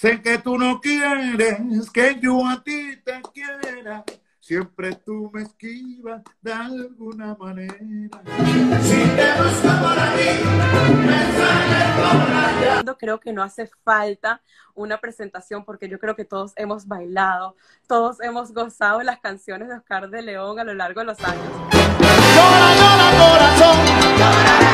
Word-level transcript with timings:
Sé 0.00 0.22
que 0.22 0.38
tú 0.38 0.56
no 0.56 0.80
quieres 0.80 1.90
que 1.92 2.18
yo 2.22 2.46
a 2.46 2.62
ti 2.64 2.96
te 3.04 3.20
quiera. 3.34 4.02
Siempre 4.40 4.94
tú 4.94 5.30
me 5.30 5.42
esquivas 5.42 6.22
de 6.40 6.54
alguna 6.54 7.34
manera. 7.34 7.76
Si 8.80 8.96
te 8.96 9.32
busco 9.36 9.68
por 9.82 9.98
ahí, 9.98 10.40
me 11.04 11.18
sale 11.36 12.84
por 12.86 12.96
Creo 12.96 13.20
que 13.20 13.34
no 13.34 13.42
hace 13.42 13.68
falta 13.84 14.40
una 14.74 14.98
presentación 14.98 15.66
porque 15.66 15.86
yo 15.86 15.98
creo 15.98 16.16
que 16.16 16.24
todos 16.24 16.54
hemos 16.56 16.88
bailado, 16.88 17.56
todos 17.86 18.22
hemos 18.22 18.54
gozado 18.54 19.02
las 19.02 19.20
canciones 19.20 19.68
de 19.68 19.74
Oscar 19.74 20.08
de 20.08 20.22
León 20.22 20.58
a 20.60 20.64
lo 20.64 20.72
largo 20.72 21.00
de 21.00 21.06
los 21.08 21.20
años. 21.22 21.44
Llora, 21.74 22.74
llora, 22.74 23.10
corazón, 23.18 23.76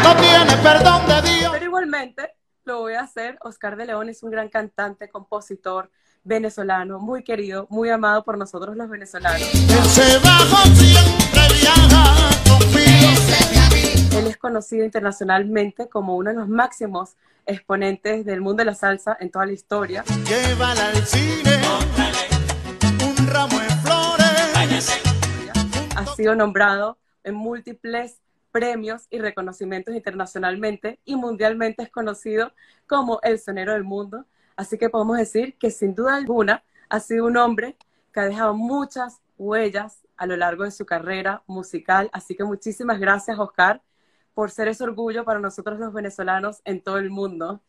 no 0.04 0.16
tiene 0.20 0.56
perdón 0.62 1.04
de 1.08 1.28
Dios. 1.28 1.50
Pero 1.50 1.64
igualmente 1.64 2.36
lo 2.66 2.80
voy 2.80 2.94
a 2.94 3.02
hacer. 3.02 3.38
Oscar 3.42 3.76
de 3.76 3.86
León 3.86 4.08
es 4.08 4.22
un 4.22 4.30
gran 4.30 4.48
cantante, 4.48 5.08
compositor 5.08 5.90
venezolano, 6.24 6.98
muy 6.98 7.22
querido, 7.22 7.68
muy 7.70 7.88
amado 7.88 8.24
por 8.24 8.36
nosotros 8.36 8.76
los 8.76 8.88
venezolanos. 8.90 9.40
Él 14.12 14.26
es 14.26 14.36
conocido 14.36 14.84
internacionalmente 14.84 15.88
como 15.88 16.16
uno 16.16 16.30
de 16.30 16.36
los 16.36 16.48
máximos 16.48 17.16
exponentes 17.46 18.24
del 18.24 18.40
mundo 18.40 18.62
de 18.62 18.64
la 18.64 18.74
salsa 18.74 19.16
en 19.20 19.30
toda 19.30 19.46
la 19.46 19.52
historia. 19.52 20.04
Llévala 20.26 20.88
al 20.88 21.06
cine, 21.06 21.60
un 23.18 23.26
ramo 23.28 23.60
de 23.60 23.68
flores. 23.76 24.90
Ha 25.94 26.06
sido 26.16 26.34
nombrado 26.34 26.98
en 27.22 27.36
múltiples 27.36 28.20
premios 28.56 29.06
y 29.10 29.18
reconocimientos 29.18 29.94
internacionalmente 29.94 30.98
y 31.04 31.14
mundialmente 31.14 31.82
es 31.82 31.90
conocido 31.90 32.52
como 32.86 33.20
el 33.22 33.38
sonero 33.38 33.74
del 33.74 33.84
mundo. 33.84 34.24
Así 34.56 34.78
que 34.78 34.88
podemos 34.88 35.18
decir 35.18 35.58
que 35.58 35.70
sin 35.70 35.94
duda 35.94 36.16
alguna 36.16 36.64
ha 36.88 37.00
sido 37.00 37.26
un 37.26 37.36
hombre 37.36 37.76
que 38.14 38.20
ha 38.20 38.24
dejado 38.24 38.54
muchas 38.54 39.20
huellas 39.36 40.06
a 40.16 40.24
lo 40.24 40.38
largo 40.38 40.64
de 40.64 40.70
su 40.70 40.86
carrera 40.86 41.42
musical. 41.46 42.08
Así 42.14 42.34
que 42.34 42.44
muchísimas 42.44 42.98
gracias, 42.98 43.38
Oscar, 43.38 43.82
por 44.32 44.50
ser 44.50 44.68
ese 44.68 44.84
orgullo 44.84 45.22
para 45.26 45.38
nosotros 45.38 45.78
los 45.78 45.92
venezolanos 45.92 46.62
en 46.64 46.80
todo 46.80 46.96
el 46.96 47.10
mundo. 47.10 47.60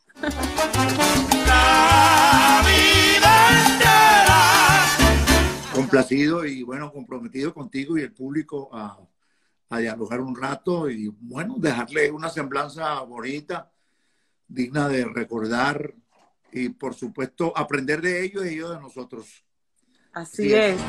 Complacido 5.74 6.46
y 6.46 6.64
bueno, 6.64 6.94
comprometido 6.94 7.54
contigo 7.54 7.98
y 7.98 8.04
el 8.04 8.14
público 8.14 8.70
a 8.72 8.98
a 9.70 9.80
dialogar 9.80 10.22
un 10.22 10.36
rato 10.36 10.90
y, 10.90 11.08
bueno, 11.08 11.56
dejarle 11.58 12.12
una 12.12 12.30
semblanza 12.30 13.02
bonita, 13.02 13.72
digna 14.48 14.88
de 14.88 15.06
recordar 15.06 15.94
y, 16.52 16.70
por 16.70 16.94
supuesto, 16.94 17.52
aprender 17.56 18.02
de 18.02 18.24
ellos 18.24 18.46
y 18.46 18.50
ellos 18.50 18.72
de 18.72 18.80
nosotros. 18.80 19.44
Así, 20.14 20.54
es. 20.54 20.80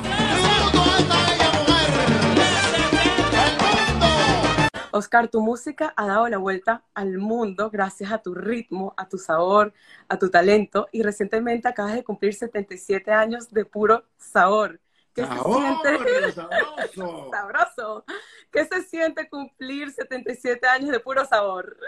Oscar, 4.90 5.28
tu 5.28 5.40
música 5.40 5.92
ha 5.96 6.06
dado 6.06 6.28
la 6.28 6.38
vuelta 6.38 6.84
al 6.94 7.18
mundo 7.18 7.70
gracias 7.70 8.10
a 8.10 8.18
tu 8.18 8.34
ritmo, 8.34 8.94
a 8.96 9.08
tu 9.08 9.18
sabor, 9.18 9.72
a 10.08 10.18
tu 10.18 10.30
talento 10.30 10.88
y 10.92 11.02
recientemente 11.02 11.68
acabas 11.68 11.94
de 11.94 12.02
cumplir 12.02 12.34
77 12.34 13.12
años 13.12 13.50
de 13.50 13.64
puro 13.64 14.04
sabor. 14.16 14.80
¿Qué 15.18 15.26
se 15.26 15.42
siente? 15.42 16.32
Sabroso. 16.32 17.30
sabroso. 17.32 18.04
¿Qué 18.52 18.64
se 18.66 18.82
siente 18.84 19.28
cumplir 19.28 19.90
77 19.90 20.66
años 20.68 20.90
de 20.90 21.00
puro 21.00 21.24
sabor? 21.24 21.76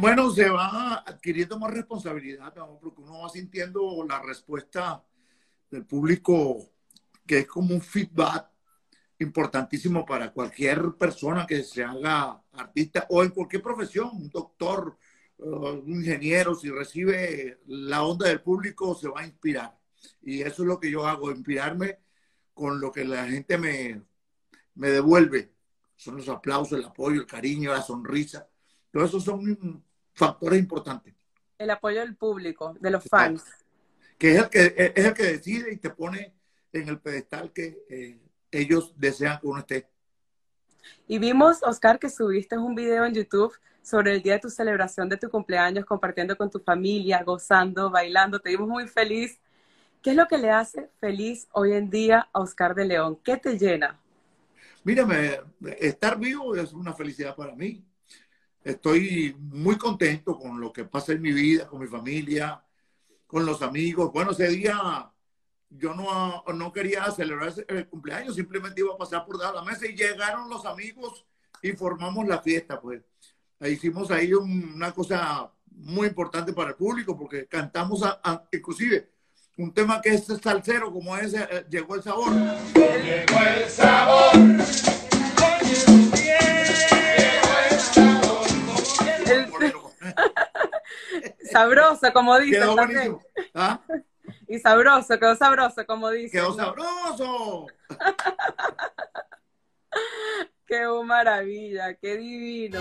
Bueno, 0.00 0.30
se 0.30 0.48
va 0.50 1.04
adquiriendo 1.06 1.58
más 1.58 1.72
responsabilidad, 1.72 2.52
porque 2.80 3.00
uno 3.00 3.20
va 3.20 3.28
sintiendo 3.28 4.04
la 4.06 4.20
respuesta 4.20 5.02
del 5.70 5.86
público, 5.86 6.70
que 7.24 7.38
es 7.38 7.46
como 7.46 7.72
un 7.72 7.80
feedback 7.80 8.50
importantísimo 9.20 10.04
para 10.04 10.32
cualquier 10.32 10.96
persona 10.96 11.46
que 11.46 11.62
se 11.62 11.84
haga 11.84 12.42
artista 12.52 13.06
o 13.10 13.22
en 13.22 13.30
cualquier 13.30 13.62
profesión, 13.62 14.10
un 14.12 14.28
doctor, 14.28 14.98
un 15.46 15.88
ingeniero, 15.88 16.54
si 16.54 16.70
recibe 16.70 17.60
la 17.66 18.02
onda 18.02 18.28
del 18.28 18.40
público, 18.40 18.94
se 18.94 19.08
va 19.08 19.20
a 19.20 19.26
inspirar. 19.26 19.76
Y 20.22 20.42
eso 20.42 20.62
es 20.62 20.68
lo 20.68 20.80
que 20.80 20.90
yo 20.90 21.06
hago, 21.06 21.30
inspirarme 21.30 21.98
con 22.54 22.80
lo 22.80 22.90
que 22.90 23.04
la 23.04 23.26
gente 23.26 23.58
me, 23.58 24.02
me 24.74 24.90
devuelve. 24.90 25.52
Son 25.96 26.16
los 26.16 26.28
aplausos, 26.28 26.78
el 26.78 26.84
apoyo, 26.84 27.20
el 27.20 27.26
cariño, 27.26 27.72
la 27.72 27.82
sonrisa. 27.82 28.48
Todos 28.90 29.10
esos 29.10 29.24
son 29.24 29.84
factores 30.14 30.58
importantes. 30.58 31.14
El 31.58 31.70
apoyo 31.70 32.00
del 32.00 32.16
público, 32.16 32.74
de 32.80 32.90
los 32.90 33.04
fans. 33.04 33.44
Que 34.18 34.32
es 34.32 34.42
el 34.42 34.48
que, 34.48 34.92
es 34.94 35.04
el 35.04 35.14
que 35.14 35.22
decide 35.22 35.72
y 35.72 35.76
te 35.76 35.90
pone 35.90 36.34
en 36.72 36.88
el 36.88 36.98
pedestal 36.98 37.52
que 37.52 37.84
eh, 37.88 38.18
ellos 38.50 38.92
desean 38.96 39.40
que 39.40 39.46
uno 39.46 39.60
esté. 39.60 39.88
Y 41.08 41.18
vimos, 41.18 41.62
Oscar, 41.62 41.98
que 41.98 42.08
subiste 42.08 42.56
un 42.58 42.74
video 42.74 43.04
en 43.04 43.14
YouTube 43.14 43.52
sobre 43.86 44.12
el 44.14 44.22
día 44.22 44.34
de 44.34 44.40
tu 44.40 44.50
celebración 44.50 45.08
de 45.08 45.16
tu 45.16 45.30
cumpleaños, 45.30 45.84
compartiendo 45.84 46.36
con 46.36 46.50
tu 46.50 46.58
familia, 46.58 47.22
gozando, 47.22 47.90
bailando. 47.90 48.40
Te 48.40 48.50
vimos 48.50 48.68
muy 48.68 48.88
feliz 48.88 49.38
¿Qué 50.06 50.10
es 50.10 50.16
lo 50.16 50.28
que 50.28 50.38
le 50.38 50.50
hace 50.50 50.88
feliz 51.00 51.48
hoy 51.50 51.72
en 51.72 51.90
día 51.90 52.28
a 52.32 52.38
Oscar 52.38 52.76
de 52.76 52.84
León? 52.84 53.18
¿Qué 53.24 53.38
te 53.38 53.58
llena? 53.58 54.00
Mírame, 54.84 55.40
estar 55.80 56.16
vivo 56.16 56.54
es 56.54 56.72
una 56.72 56.92
felicidad 56.92 57.34
para 57.34 57.56
mí. 57.56 57.84
Estoy 58.62 59.34
muy 59.36 59.76
contento 59.76 60.38
con 60.38 60.60
lo 60.60 60.72
que 60.72 60.84
pasa 60.84 61.10
en 61.10 61.22
mi 61.22 61.32
vida, 61.32 61.66
con 61.66 61.80
mi 61.80 61.88
familia, 61.88 62.64
con 63.26 63.44
los 63.44 63.62
amigos. 63.62 64.12
Bueno, 64.12 64.30
ese 64.30 64.46
día 64.46 65.10
yo 65.70 65.92
no, 65.92 66.44
no 66.54 66.72
quería 66.72 67.10
celebrar 67.10 67.52
el 67.66 67.88
cumpleaños, 67.88 68.36
simplemente 68.36 68.82
iba 68.82 68.94
a 68.94 68.98
pasar 68.98 69.26
por 69.26 69.40
la 69.40 69.62
mesa 69.64 69.88
y 69.88 69.96
llegaron 69.96 70.48
los 70.48 70.64
amigos 70.66 71.26
y 71.60 71.72
formamos 71.72 72.28
la 72.28 72.40
fiesta, 72.40 72.80
pues. 72.80 73.02
Hicimos 73.60 74.10
ahí 74.10 74.34
una 74.34 74.92
cosa 74.92 75.50
muy 75.70 76.08
importante 76.08 76.52
para 76.52 76.70
el 76.70 76.76
público 76.76 77.16
porque 77.16 77.46
cantamos, 77.46 78.02
inclusive, 78.52 79.08
un 79.56 79.72
tema 79.72 80.02
que 80.02 80.10
es 80.10 80.26
salsero 80.42 80.92
como 80.92 81.16
ese, 81.16 81.48
eh, 81.50 81.64
llegó 81.70 81.94
el 81.94 82.02
sabor. 82.02 82.32
Llegó 82.74 83.40
el 83.40 83.70
sabor. 83.70 84.32
sabroso, 91.50 92.12
como 92.12 92.38
dice. 92.38 92.58
Quedó 92.58 92.76
bonito. 92.76 93.22
¿Ah? 93.54 93.80
Y 94.48 94.58
sabroso, 94.58 95.18
quedó 95.18 95.34
sabroso, 95.34 95.86
como 95.86 96.10
dice. 96.10 96.36
Quedó 96.36 96.54
sabroso. 96.54 97.68
qué 100.66 100.84
maravilla, 101.04 101.94
qué 101.94 102.16
divino. 102.16 102.80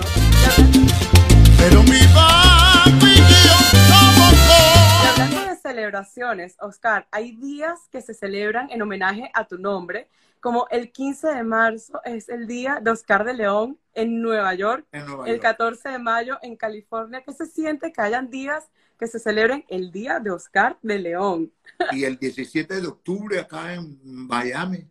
Pero 1.58 1.84
mi 1.84 2.00
papi 2.14 3.16
hablando 5.08 5.46
de 5.46 5.56
celebraciones, 5.58 6.56
Oscar, 6.60 7.08
hay 7.12 7.36
días 7.36 7.80
que 7.92 8.02
se 8.02 8.14
celebran 8.14 8.70
en 8.72 8.82
homenaje 8.82 9.30
a 9.34 9.46
tu 9.46 9.58
nombre, 9.58 10.10
como 10.40 10.68
el 10.70 10.92
15 10.92 11.28
de 11.28 11.44
marzo 11.44 12.02
es 12.04 12.30
el 12.30 12.48
día 12.48 12.80
de 12.82 12.92
Oscar 12.92 13.24
de 13.24 13.34
León 13.34 13.80
en 13.94 14.22
Nueva 14.22 14.54
York, 14.54 14.86
el 15.26 15.40
14 15.40 15.90
de 15.90 16.00
mayo 16.00 16.38
en 16.42 16.56
California. 16.56 17.24
¿Qué 17.26 17.34
se 17.34 17.46
siente 17.46 17.92
que 17.92 18.02
hayan 18.02 18.30
días 18.30 18.70
que 19.00 19.08
se 19.08 19.20
celebren 19.20 19.66
el 19.70 19.92
día 19.92 20.20
de 20.20 20.32
Oscar 20.32 20.78
de 20.82 21.00
León? 21.00 21.52
Y 21.92 22.04
el 22.04 22.18
17 22.18 22.82
de 22.82 22.88
octubre 22.88 23.40
acá 23.40 23.74
en 23.74 24.00
Miami. 24.04 24.88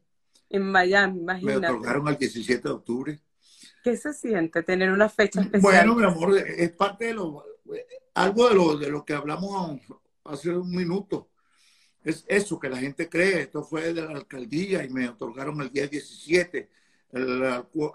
En 0.54 0.70
Miami, 0.70 1.18
imagínate. 1.18 1.58
Me 1.58 1.66
otorgaron 1.66 2.06
el 2.06 2.16
17 2.16 2.62
de 2.62 2.74
octubre. 2.74 3.20
¿Qué 3.82 3.96
se 3.96 4.12
siente 4.12 4.62
tener 4.62 4.92
una 4.92 5.08
fecha 5.08 5.40
especial? 5.40 5.62
Bueno, 5.62 5.96
mi 5.96 6.04
amor, 6.04 6.38
es 6.38 6.70
parte 6.70 7.06
de 7.06 7.14
lo, 7.14 7.44
algo 8.14 8.48
de 8.48 8.54
lo, 8.54 8.76
de 8.78 8.88
lo 8.88 9.04
que 9.04 9.14
hablamos 9.14 9.80
hace 10.22 10.50
un 10.50 10.70
minuto. 10.70 11.28
Es 12.04 12.24
eso 12.28 12.60
que 12.60 12.68
la 12.68 12.76
gente 12.76 13.08
cree. 13.08 13.40
Esto 13.40 13.64
fue 13.64 13.92
de 13.92 14.02
la 14.02 14.12
alcaldía 14.12 14.84
y 14.84 14.90
me 14.90 15.08
otorgaron 15.08 15.60
el 15.60 15.70
día 15.72 15.88
17. 15.88 16.70
El, 17.10 17.42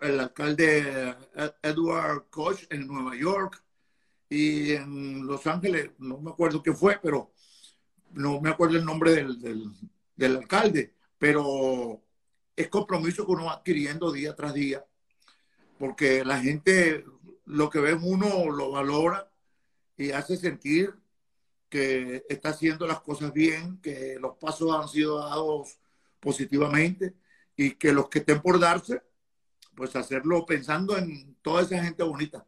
el 0.01 0.19
alcalde 0.19 1.15
Edward 1.63 2.25
Koch 2.29 2.65
en 2.69 2.87
Nueva 2.87 3.15
York 3.15 3.63
y 4.27 4.73
en 4.73 5.25
Los 5.25 5.47
Ángeles, 5.47 5.91
no 5.97 6.19
me 6.19 6.31
acuerdo 6.31 6.61
qué 6.61 6.73
fue, 6.73 6.99
pero 7.01 7.31
no 8.11 8.41
me 8.41 8.49
acuerdo 8.49 8.75
el 8.75 8.83
nombre 8.83 9.13
del, 9.13 9.39
del, 9.39 9.63
del 10.17 10.35
alcalde, 10.35 10.93
pero 11.17 12.03
es 12.59 12.67
compromiso 12.67 13.25
que 13.25 13.31
uno 13.31 13.45
va 13.45 13.53
adquiriendo 13.53 14.11
día 14.11 14.35
tras 14.35 14.53
día, 14.53 14.85
porque 15.77 16.25
la 16.25 16.39
gente 16.39 17.05
lo 17.45 17.69
que 17.69 17.79
ve 17.79 17.93
uno 17.93 18.49
lo 18.49 18.71
valora 18.71 19.31
y 19.95 20.11
hace 20.11 20.35
sentir 20.35 20.93
que 21.69 22.25
está 22.27 22.49
haciendo 22.49 22.85
las 22.85 22.99
cosas 22.99 23.31
bien, 23.31 23.79
que 23.81 24.17
los 24.19 24.35
pasos 24.35 24.75
han 24.75 24.89
sido 24.89 25.19
dados 25.19 25.79
positivamente 26.19 27.15
y 27.55 27.75
que 27.75 27.93
los 27.93 28.09
que 28.09 28.19
estén 28.19 28.41
por 28.41 28.59
darse, 28.59 29.03
pues 29.73 29.95
hacerlo 29.95 30.45
pensando 30.45 30.97
en 30.97 31.37
toda 31.41 31.61
esa 31.61 31.81
gente 31.81 32.03
bonita. 32.03 32.45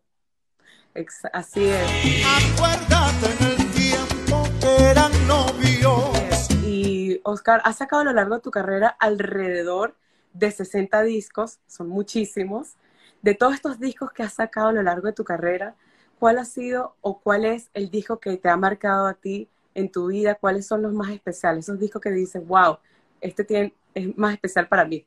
así 1.31 1.63
es. 1.69 2.25
Acuérdate 2.25 3.45
en 3.45 3.61
el 3.61 3.71
tiempo 3.71 4.43
que 4.59 4.83
eran 4.89 5.11
novios. 5.25 6.49
Y 6.65 7.21
Oscar, 7.23 7.61
has 7.63 7.77
sacado 7.77 8.01
a 8.01 8.05
lo 8.05 8.13
largo 8.13 8.35
de 8.35 8.41
tu 8.41 8.51
carrera 8.51 8.89
alrededor 8.99 9.95
de 10.33 10.51
60 10.51 11.01
discos, 11.03 11.59
son 11.67 11.89
muchísimos. 11.89 12.75
De 13.21 13.35
todos 13.35 13.53
estos 13.53 13.79
discos 13.79 14.11
que 14.11 14.23
has 14.23 14.33
sacado 14.33 14.69
a 14.69 14.73
lo 14.73 14.83
largo 14.83 15.07
de 15.07 15.13
tu 15.13 15.23
carrera, 15.23 15.75
¿cuál 16.19 16.39
ha 16.39 16.45
sido 16.45 16.95
o 17.01 17.19
cuál 17.19 17.45
es 17.45 17.69
el 17.73 17.89
disco 17.89 18.19
que 18.19 18.37
te 18.37 18.49
ha 18.49 18.57
marcado 18.57 19.07
a 19.07 19.13
ti 19.13 19.47
en 19.75 19.91
tu 19.91 20.07
vida? 20.07 20.35
¿Cuáles 20.35 20.65
son 20.65 20.81
los 20.81 20.93
más 20.93 21.11
especiales? 21.11 21.65
Esos 21.65 21.79
discos 21.79 22.01
que 22.01 22.11
dices, 22.11 22.45
wow, 22.45 22.77
este 23.19 23.43
tiene, 23.43 23.73
es 23.93 24.17
más 24.17 24.33
especial 24.33 24.67
para 24.67 24.85
mí. 24.85 25.05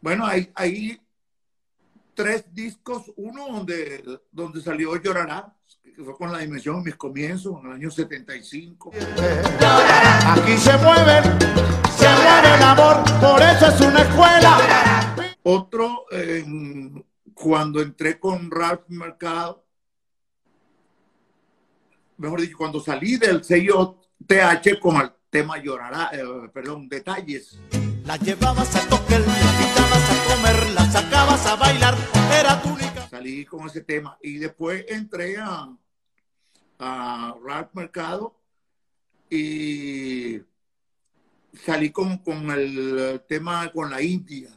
Bueno, 0.00 0.26
hay, 0.26 0.50
hay 0.54 1.01
tres 2.14 2.44
discos, 2.52 3.10
uno 3.16 3.48
donde, 3.48 4.20
donde 4.30 4.60
salió 4.60 4.96
Llorará, 4.96 5.54
que 5.82 6.02
fue 6.02 6.16
con 6.16 6.32
la 6.32 6.38
dimensión 6.38 6.76
en 6.78 6.84
mis 6.84 6.96
comienzos, 6.96 7.60
en 7.60 7.66
el 7.66 7.72
año 7.72 7.90
75. 7.90 8.92
Aquí 10.26 10.56
se 10.56 10.76
mueve, 10.78 11.22
se 11.96 12.08
mueve 12.08 12.54
el 12.56 12.62
amor, 12.62 13.02
por 13.20 13.42
eso 13.42 13.66
es 13.66 13.80
una 13.80 14.00
escuela. 14.02 15.14
Otro, 15.42 16.06
cuando 17.34 17.80
entré 17.82 18.18
con 18.18 18.50
Ralph 18.50 18.88
Mercado, 18.88 19.64
mejor 22.18 22.40
dicho, 22.40 22.56
cuando 22.56 22.80
salí 22.80 23.16
del 23.16 23.42
sello 23.42 24.00
TH 24.26 24.78
con 24.80 24.96
el 24.96 25.10
tema 25.28 25.58
Llorará, 25.58 26.10
eh, 26.12 26.48
perdón, 26.52 26.88
Detalles. 26.88 27.58
La 28.12 28.18
llevabas 28.18 28.76
a 28.76 28.88
tocar, 28.90 29.20
la 29.20 29.40
invitabas 29.40 30.10
a 30.10 30.34
comer, 30.34 30.70
la 30.74 30.84
sacabas 30.84 31.46
a 31.46 31.56
bailar, 31.56 31.96
era 32.38 32.60
tu 32.60 32.68
única. 32.68 33.08
Salí 33.08 33.46
con 33.46 33.66
ese 33.66 33.80
tema 33.80 34.18
y 34.20 34.36
después 34.36 34.84
entré 34.86 35.38
a, 35.38 35.74
a 36.78 37.34
Ralph 37.42 37.70
Mercado 37.72 38.38
y 39.30 40.42
salí 41.54 41.88
con, 41.88 42.18
con 42.18 42.50
el 42.50 43.22
tema 43.26 43.72
con 43.72 43.90
la 43.90 44.02
India. 44.02 44.50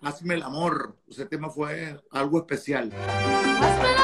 Hazme 0.00 0.32
el 0.32 0.42
amor. 0.42 0.96
Ese 1.06 1.26
tema 1.26 1.50
fue 1.50 2.00
algo 2.12 2.38
especial. 2.38 2.90
Hazme 2.94 3.90
el 3.90 3.96
amor, 3.98 4.03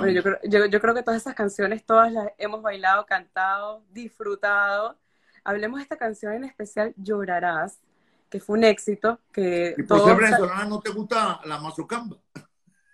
mí. 0.00 0.14
yo, 0.14 0.22
creo, 0.22 0.38
yo, 0.44 0.66
yo 0.66 0.80
creo 0.80 0.94
que 0.94 1.02
todas 1.02 1.20
esas 1.20 1.34
canciones, 1.34 1.84
todas 1.84 2.12
las 2.12 2.28
hemos 2.38 2.62
bailado, 2.62 3.06
cantado, 3.06 3.82
disfrutado. 3.90 4.98
Hablemos 5.44 5.78
de 5.78 5.84
esta 5.84 5.96
canción 5.96 6.34
en 6.34 6.44
especial, 6.44 6.94
Llorarás, 6.96 7.78
que 8.28 8.40
fue 8.40 8.58
un 8.58 8.64
éxito. 8.64 9.20
Que 9.32 9.74
y 9.76 9.82
por 9.82 10.04
ser 10.04 10.16
venezolana, 10.16 10.64
¿no 10.64 10.80
te 10.80 10.90
gusta 10.90 11.40
la 11.44 11.58
mazucamba? 11.58 12.16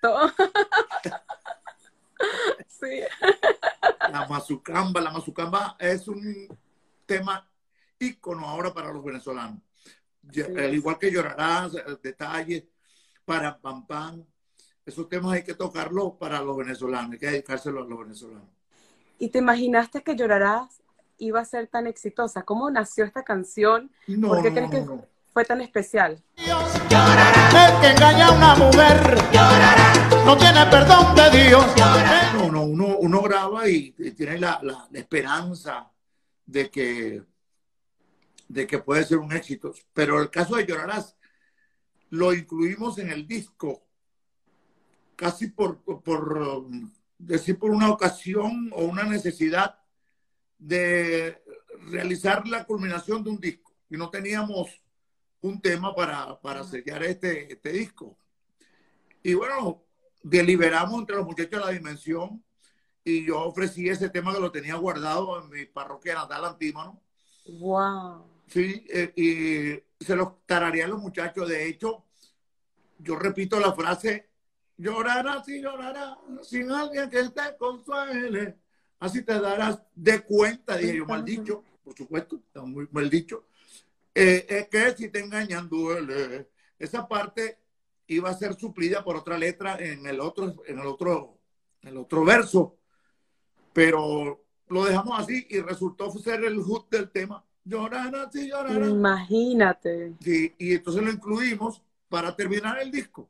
sí. 2.69 3.01
La 4.11 4.27
mazucamba, 4.29 5.01
la 5.01 5.11
mazucamba 5.11 5.77
es 5.79 6.09
un 6.09 6.49
tema 7.07 7.49
ícono 7.99 8.49
ahora 8.49 8.75
para 8.75 8.93
los 8.93 9.05
venezolanos. 9.05 9.61
Al 10.57 10.75
igual 10.75 10.99
que 10.99 11.11
llorarás, 11.11 11.73
detalles, 12.03 12.65
para 13.25 13.59
pam 13.59 13.87
pam. 13.87 14.25
Esos 14.85 15.09
temas 15.09 15.33
hay 15.35 15.45
que 15.45 15.55
tocarlos 15.55 16.15
para 16.19 16.43
los 16.43 16.57
venezolanos, 16.57 17.13
hay 17.13 17.19
que 17.19 17.27
dedicárselos 17.27 17.87
a 17.87 17.89
los 17.89 17.99
venezolanos. 18.01 18.49
¿Y 19.19 19.29
te 19.29 19.39
imaginaste 19.39 20.03
que 20.03 20.17
llorarás 20.17 20.83
iba 21.19 21.41
a 21.41 21.45
ser 21.45 21.69
tan 21.69 21.87
exitosa? 21.87 22.43
¿Cómo 22.43 22.69
nació 22.69 23.05
esta 23.05 23.23
canción? 23.23 23.93
No, 24.09 24.29
¿Por 24.29 24.43
qué 24.43 24.51
no, 24.51 24.69
crees 24.69 24.71
que 24.71 24.87
fue 25.33 25.45
tan 25.45 25.61
especial? 25.61 26.21
El 26.37 27.81
que 27.81 27.91
engaña 27.91 28.27
a 28.27 28.33
una 28.33 28.57
mujer 28.57 29.19
no 30.25 30.37
tiene 30.37 30.67
perdón 30.67 31.15
de 31.15 31.47
Dios. 31.47 31.65
No, 32.35 32.51
no, 32.51 32.63
uno, 32.65 32.97
uno 32.99 33.23
graba 33.23 33.69
y, 33.69 33.93
tiene 33.93 34.39
la, 34.41 34.59
la, 34.63 34.89
esperanza 34.95 35.93
de 36.45 36.69
que, 36.69 37.23
de 38.49 38.67
que 38.67 38.79
puede 38.81 39.05
ser 39.05 39.19
un 39.19 39.33
éxito. 39.33 39.73
Pero 39.93 40.21
el 40.21 40.29
caso 40.29 40.57
de 40.57 40.67
Llorarás 40.67 41.17
lo 42.11 42.35
incluimos 42.35 42.99
en 42.99 43.11
el 43.11 43.29
disco 43.29 43.85
casi 45.17 45.49
por, 45.49 45.83
por 45.83 46.65
decir 47.19 47.59
por 47.59 47.71
una 47.71 47.91
ocasión 47.91 48.71
o 48.75 48.85
una 48.85 49.05
necesidad 49.05 49.79
de 50.59 51.43
realizar 51.91 52.47
la 52.47 52.65
culminación 52.65 53.23
de 53.25 53.31
un 53.31 53.41
disco. 53.41 53.73
Y 53.91 53.97
no 53.97 54.11
teníamos 54.11 54.69
un 55.41 55.61
tema 55.61 55.95
para, 55.95 56.41
para 56.41 56.65
sellar 56.65 57.03
este, 57.03 57.53
este 57.53 57.73
disco. 57.73 58.17
Y 59.23 59.35
bueno, 59.35 59.85
deliberamos 60.23 61.01
entre 61.01 61.17
los 61.17 61.27
muchachos 61.27 61.61
de 61.61 61.67
la 61.67 61.71
dimensión 61.71 62.43
y 63.05 63.27
yo 63.27 63.41
ofrecí 63.41 63.89
ese 63.89 64.09
tema 64.09 64.33
que 64.33 64.41
lo 64.41 64.53
tenía 64.53 64.77
guardado 64.77 65.43
en 65.43 65.51
mi 65.51 65.67
parroquia 65.67 66.15
natal 66.15 66.45
Antímano. 66.45 67.01
Wow. 67.47 68.25
Sí, 68.47 68.85
eh, 68.89 69.13
y 69.17 70.05
se 70.05 70.17
los 70.17 70.45
tararía 70.47 70.85
a 70.85 70.89
los 70.89 71.01
muchachos. 71.01 71.49
De 71.49 71.69
hecho, 71.69 72.05
yo 72.99 73.17
repito 73.17 73.59
la 73.59 73.73
frase, 73.73 74.31
llorarás 74.77 75.49
y 75.49 75.61
llorarás 75.61 76.19
sin 76.43 76.71
alguien 76.71 77.09
que 77.11 77.23
te 77.29 77.57
consuele. 77.59 78.57
Así 78.99 79.23
te 79.23 79.39
darás 79.41 79.83
de 79.95 80.21
cuenta, 80.21 80.77
dije 80.77 80.99
yo, 80.99 81.07
mal 81.07 81.25
dicho, 81.25 81.65
por 81.83 81.95
supuesto, 81.97 82.41
muy 82.65 82.87
mal 82.93 83.11
dicho, 83.11 83.47
eh, 84.15 84.47
es 84.49 84.69
que 84.69 84.97
si 84.97 85.09
te 85.09 85.21
engañan 85.21 85.69
duele. 85.69 86.49
Esa 86.79 87.07
parte 87.07 87.59
iba 88.07 88.31
a 88.31 88.35
ser 88.35 88.55
suplida 88.55 89.03
por 89.03 89.17
otra 89.17 89.39
letra 89.39 89.77
en 89.79 90.07
el 90.07 90.21
otro, 90.21 90.63
en 90.67 90.79
el 90.79 90.87
otro, 90.87 91.39
en 91.83 91.89
el 91.91 91.97
otro 91.97 92.25
verso, 92.25 92.77
pero 93.73 94.45
lo 94.69 94.85
dejamos 94.85 95.19
así 95.19 95.47
y 95.51 95.61
resultó 95.61 96.11
ser 96.13 96.45
el 96.45 96.61
hook 96.61 96.89
del 96.91 97.11
tema. 97.11 97.45
Llorar 97.65 98.15
así, 98.17 98.49
llorar. 98.49 98.83
Imagínate. 98.83 100.15
Sí, 100.21 100.55
y 100.59 100.75
entonces 100.75 101.03
lo 101.03 101.11
incluimos 101.11 101.83
para 102.09 102.35
terminar 102.35 102.81
el 102.81 102.91
disco. 102.91 103.29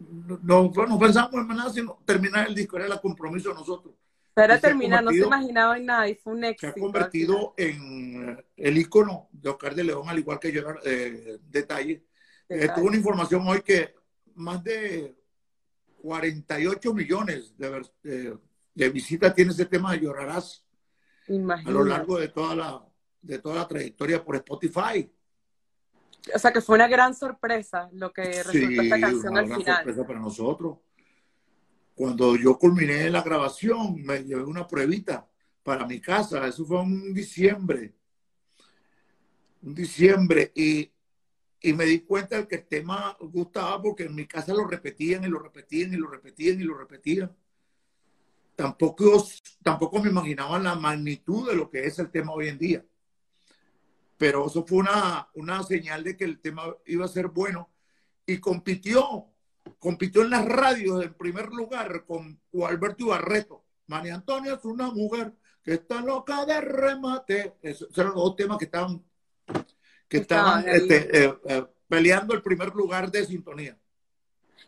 No, 0.00 0.70
no, 0.72 0.98
pensamos 0.98 1.34
en 1.34 1.48
nada 1.48 1.70
sino 1.70 1.98
terminar 2.06 2.48
el 2.48 2.54
disco, 2.54 2.76
era 2.76 2.86
el 2.86 3.00
compromiso 3.00 3.50
de 3.50 3.54
nosotros. 3.54 3.94
Pero 4.32 4.58
terminar, 4.58 5.04
no 5.04 5.10
se 5.10 5.18
imaginaba 5.18 5.76
en 5.76 5.86
nada 5.86 6.08
y 6.08 6.14
fue 6.14 6.32
un 6.32 6.44
éxito. 6.44 6.72
Se 6.72 6.78
ha 6.78 6.82
convertido 6.82 7.54
en 7.56 8.42
el 8.56 8.78
icono 8.78 9.28
de 9.32 9.50
Oscar 9.50 9.74
de 9.74 9.84
León, 9.84 10.08
al 10.08 10.18
igual 10.18 10.38
que 10.38 10.52
yo, 10.52 10.62
eh, 10.84 11.38
detalle. 11.48 12.04
Eh, 12.48 12.68
tuve 12.74 12.86
una 12.86 12.96
información 12.96 13.46
hoy 13.46 13.60
que 13.60 13.94
más 14.36 14.64
de 14.64 15.14
48 16.00 16.94
millones 16.94 17.56
de, 17.58 18.38
de, 18.74 18.88
visitas 18.88 19.34
tiene 19.34 19.52
ese 19.52 19.66
tema 19.66 19.92
de 19.92 20.00
Llorarás 20.00 20.64
a 21.28 21.70
lo 21.70 21.84
largo 21.84 22.18
de 22.18 22.28
toda 22.28 22.56
la 22.56 22.84
de 23.22 23.38
toda 23.38 23.56
la 23.56 23.68
trayectoria 23.68 24.24
por 24.24 24.36
Spotify. 24.36 25.10
O 26.34 26.38
sea 26.38 26.52
que 26.52 26.60
fue 26.60 26.76
una 26.76 26.88
gran 26.88 27.14
sorpresa 27.14 27.88
lo 27.92 28.12
que 28.12 28.42
resultó 28.42 28.82
esta 28.82 29.00
canción 29.00 29.32
una 29.32 29.40
al 29.40 29.46
gran 29.46 29.60
final. 29.60 29.76
sorpresa 29.76 30.06
para 30.06 30.20
nosotros. 30.20 30.78
Cuando 31.94 32.36
yo 32.36 32.58
culminé 32.58 33.10
la 33.10 33.22
grabación, 33.22 34.02
me 34.02 34.24
llevé 34.24 34.44
una 34.44 34.66
pruebita 34.66 35.28
para 35.62 35.86
mi 35.86 36.00
casa. 36.00 36.46
Eso 36.46 36.64
fue 36.64 36.80
un 36.80 37.12
diciembre. 37.12 37.94
Un 39.62 39.74
diciembre. 39.74 40.52
Y, 40.54 40.90
y 41.60 41.72
me 41.72 41.84
di 41.84 42.00
cuenta 42.00 42.38
de 42.38 42.48
que 42.48 42.56
el 42.56 42.66
tema 42.66 43.16
gustaba 43.20 43.80
porque 43.82 44.04
en 44.04 44.14
mi 44.14 44.26
casa 44.26 44.54
lo 44.54 44.66
repetían 44.66 45.24
y 45.24 45.28
lo 45.28 45.38
repetían 45.38 45.92
y 45.92 45.96
lo 45.96 46.08
repetían 46.08 46.60
y 46.60 46.64
lo 46.64 46.76
repetían. 46.76 47.34
Tampoco, 48.56 49.26
tampoco 49.62 50.02
me 50.02 50.10
imaginaba 50.10 50.58
la 50.58 50.74
magnitud 50.74 51.48
de 51.48 51.56
lo 51.56 51.70
que 51.70 51.86
es 51.86 51.98
el 51.98 52.10
tema 52.10 52.32
hoy 52.32 52.48
en 52.48 52.58
día. 52.58 52.84
Pero 54.20 54.46
eso 54.46 54.66
fue 54.66 54.80
una, 54.80 55.28
una 55.32 55.62
señal 55.62 56.04
de 56.04 56.14
que 56.14 56.24
el 56.24 56.40
tema 56.40 56.64
iba 56.84 57.06
a 57.06 57.08
ser 57.08 57.28
bueno. 57.28 57.70
Y 58.26 58.38
compitió 58.38 59.30
compitió 59.78 60.22
en 60.22 60.30
las 60.30 60.44
radios 60.44 61.02
en 61.02 61.14
primer 61.14 61.48
lugar 61.48 62.04
con 62.04 62.38
Alberto 62.66 63.04
Ibarreto. 63.04 63.64
María 63.86 64.14
Antonia 64.14 64.54
es 64.54 64.64
una 64.64 64.90
mujer 64.90 65.32
que 65.62 65.74
está 65.74 66.00
loca 66.00 66.44
de 66.44 66.60
remate. 66.60 67.54
Esos 67.62 67.96
eran 67.96 68.12
los 68.12 68.22
dos 68.22 68.36
temas 68.36 68.58
que 68.58 68.66
estaban, 68.66 69.02
que 70.06 70.18
estaban 70.18 70.68
este, 70.68 71.24
eh, 71.24 71.38
eh, 71.46 71.66
peleando 71.88 72.34
el 72.34 72.42
primer 72.42 72.74
lugar 72.74 73.10
de 73.10 73.24
sintonía. 73.24 73.76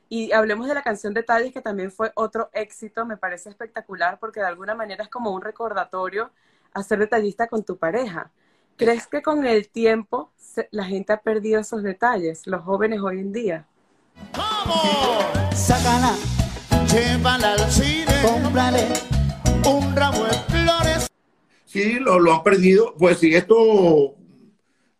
Y 0.08 0.32
hablemos 0.32 0.66
de 0.66 0.74
la 0.74 0.82
canción 0.82 1.14
Detalles, 1.14 1.52
que 1.52 1.62
también 1.62 1.90
fue 1.90 2.10
otro 2.14 2.50
éxito, 2.52 3.06
me 3.06 3.16
parece 3.16 3.48
espectacular, 3.48 4.18
porque 4.18 4.40
de 4.40 4.46
alguna 4.46 4.74
manera 4.74 5.04
es 5.04 5.10
como 5.10 5.30
un 5.30 5.40
recordatorio 5.40 6.30
a 6.74 6.82
ser 6.82 6.98
detallista 6.98 7.46
con 7.48 7.64
tu 7.64 7.78
pareja. 7.78 8.30
¿Crees 8.76 9.06
que 9.06 9.22
con 9.22 9.46
el 9.46 9.68
tiempo 9.68 10.32
la 10.70 10.84
gente 10.84 11.12
ha 11.12 11.20
perdido 11.20 11.60
esos 11.60 11.82
detalles, 11.82 12.46
los 12.46 12.62
jóvenes 12.62 13.00
hoy 13.00 13.20
en 13.20 13.32
día? 13.32 13.66
¡Vamos! 14.36 15.24
Sácala, 15.54 16.14
llévala 16.90 17.54
al 17.54 17.70
cine, 17.70 18.12
cómprale 18.22 18.88
un 19.68 19.94
ramo 19.94 20.24
de 20.24 20.34
flores. 20.48 21.08
Sí, 21.64 21.94
lo, 21.94 22.18
lo 22.18 22.34
han 22.34 22.42
perdido. 22.42 22.94
Pues 22.96 23.18
sí, 23.18 23.34
esto 23.34 24.16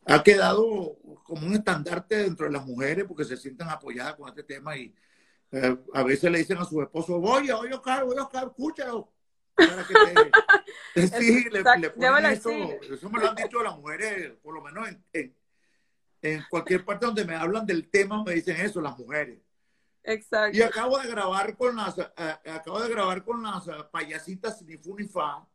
ha 0.06 0.22
quedado 0.22 0.96
como 1.22 1.46
un 1.46 1.54
estandarte 1.54 2.16
dentro 2.16 2.46
de 2.46 2.52
las 2.52 2.64
mujeres 2.66 3.04
porque 3.06 3.24
se 3.24 3.36
sienten 3.36 3.68
apoyadas 3.68 4.14
con 4.14 4.28
este 4.28 4.42
tema 4.42 4.76
y 4.76 4.94
eh, 5.50 5.76
a 5.94 6.02
veces 6.02 6.30
le 6.30 6.38
dicen 6.38 6.58
a 6.58 6.64
su 6.64 6.80
esposo, 6.80 7.16
oye, 7.16 7.52
oye 7.52 7.74
Oscar, 7.74 8.04
oye 8.04 8.20
Oscar, 8.20 8.44
escúchalo. 8.44 9.12
Para 9.54 9.87
que 9.87 9.94
te, 10.94 11.06
sí, 11.09 11.44
le, 11.50 11.62
le 11.78 11.90
ponen 11.90 12.26
eso, 12.26 12.50
eso 12.50 13.11
me 13.11 13.21
lo 13.21 13.30
han 13.30 13.37
dicho 13.37 13.62
las 13.62 13.76
mujeres, 13.76 14.32
por 14.42 14.54
lo 14.54 14.62
menos 14.62 14.88
en, 15.12 15.37
en, 16.23 16.44
cualquier 16.49 16.85
parte 16.85 17.06
donde 17.06 17.25
me 17.25 17.35
hablan 17.35 17.66
del 17.66 17.90
tema 17.90 18.23
me 18.25 18.35
dicen 18.35 18.56
eso, 18.61 18.80
las 18.80 18.99
mujeres. 18.99 19.38
Exacto. 20.04 20.56
Y 20.56 20.62
acabo 20.62 20.99
de 20.99 21.09
grabar 21.09 21.56
con 21.56 21.76
las, 21.76 21.99
eh, 21.99 22.37
acabo 22.50 22.80
de 22.80 22.88
grabar 22.88 23.25
con 23.25 23.42
las 23.42 23.68
eh, 23.68 23.73
payasitas 23.90 24.62
ni 24.62 24.76
fu 24.76 24.97
ni 24.97 25.06
fa. 25.06 25.47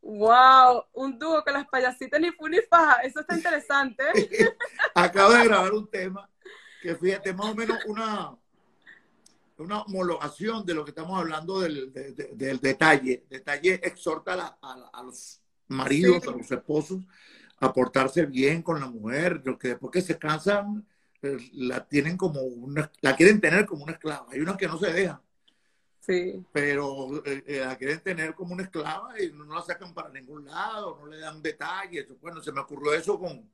Wow, 0.00 0.84
un 0.92 1.18
dúo 1.18 1.42
con 1.42 1.54
las 1.54 1.66
payasitas 1.66 2.20
ni 2.20 2.30
fu 2.30 2.48
ni 2.48 2.60
fa, 2.62 3.00
eso 3.02 3.20
está 3.20 3.36
interesante. 3.36 4.04
acabo 4.94 5.32
de 5.32 5.44
grabar 5.44 5.72
un 5.72 5.90
tema 5.90 6.30
que 6.84 6.94
fíjate, 6.96 7.32
más 7.32 7.46
o 7.46 7.54
menos 7.54 7.78
una, 7.86 8.36
una 9.58 9.82
homologación 9.82 10.64
de 10.66 10.74
lo 10.74 10.84
que 10.84 10.90
estamos 10.90 11.18
hablando 11.18 11.60
del, 11.60 11.92
del 11.92 12.60
detalle. 12.60 13.24
Detalle 13.28 13.80
exhorta 13.82 14.58
a, 14.60 15.02
los 15.02 15.40
maridos, 15.68 16.26
a 16.26 16.32
los 16.32 16.50
esposos, 16.50 17.02
a 17.60 17.72
portarse 17.72 18.26
bien 18.26 18.62
con 18.62 18.80
la 18.80 18.86
mujer, 18.86 19.42
que 19.60 19.68
después 19.68 19.92
que 19.92 20.02
se 20.02 20.18
cansan, 20.18 20.86
eh, 21.22 21.38
la 21.52 21.86
tienen 21.86 22.16
como 22.16 22.40
una, 22.42 22.90
la 23.00 23.16
quieren 23.16 23.40
tener 23.40 23.64
como 23.64 23.84
una 23.84 23.92
esclava. 23.92 24.26
Hay 24.30 24.40
unos 24.40 24.56
que 24.56 24.66
no 24.66 24.78
se 24.78 24.92
dejan. 24.92 25.20
Sí. 26.00 26.44
Pero 26.52 27.24
eh, 27.24 27.44
eh, 27.46 27.60
la 27.60 27.78
quieren 27.78 28.00
tener 28.00 28.34
como 28.34 28.52
una 28.52 28.64
esclava 28.64 29.18
y 29.20 29.32
no 29.32 29.44
la 29.54 29.62
sacan 29.62 29.94
para 29.94 30.10
ningún 30.10 30.44
lado, 30.44 30.98
no 31.00 31.06
le 31.06 31.18
dan 31.18 31.40
detalles. 31.40 32.06
Bueno, 32.20 32.42
se 32.42 32.52
me 32.52 32.60
ocurrió 32.60 32.92
eso 32.92 33.18
con, 33.18 33.48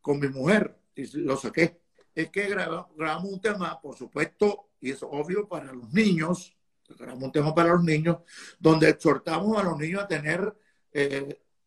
con 0.00 0.20
mi 0.20 0.28
mujer 0.28 0.76
y 0.94 1.04
lo 1.18 1.36
saqué. 1.36 1.80
Es 2.16 2.30
que 2.30 2.48
grabamos 2.48 3.30
un 3.30 3.40
tema, 3.40 3.80
por 3.80 3.96
supuesto, 3.96 4.70
y 4.80 4.90
es 4.90 5.02
obvio 5.04 5.46
para 5.46 5.72
los 5.72 5.92
niños, 5.92 6.56
grabamos 6.98 7.22
un 7.22 7.32
tema 7.32 7.54
para 7.54 7.74
los 7.74 7.84
niños, 7.84 8.16
donde 8.58 8.88
exhortamos 8.88 9.56
a 9.56 9.62
los 9.62 9.78
niños 9.78 10.02
a 10.02 10.08
tener 10.08 10.52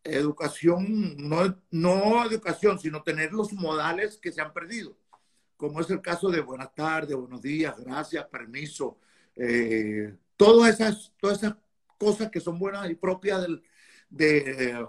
educación, 0.04 1.16
no, 1.16 1.56
no 1.70 2.24
educación, 2.24 2.78
sino 2.78 3.02
tener 3.02 3.32
los 3.32 3.52
modales 3.52 4.18
que 4.18 4.32
se 4.32 4.40
han 4.40 4.52
perdido, 4.52 4.96
como 5.56 5.80
es 5.80 5.90
el 5.90 6.00
caso 6.00 6.30
de 6.30 6.40
buenas 6.40 6.74
tardes, 6.74 7.16
buenos 7.16 7.42
días, 7.42 7.78
gracias, 7.78 8.24
permiso, 8.26 8.98
eh, 9.36 10.16
todas, 10.36 10.74
esas, 10.74 11.12
todas 11.20 11.38
esas 11.38 11.56
cosas 11.98 12.30
que 12.30 12.40
son 12.40 12.58
buenas 12.58 12.88
y 12.90 12.94
propias 12.94 13.42
del, 13.42 13.62
de, 14.08 14.86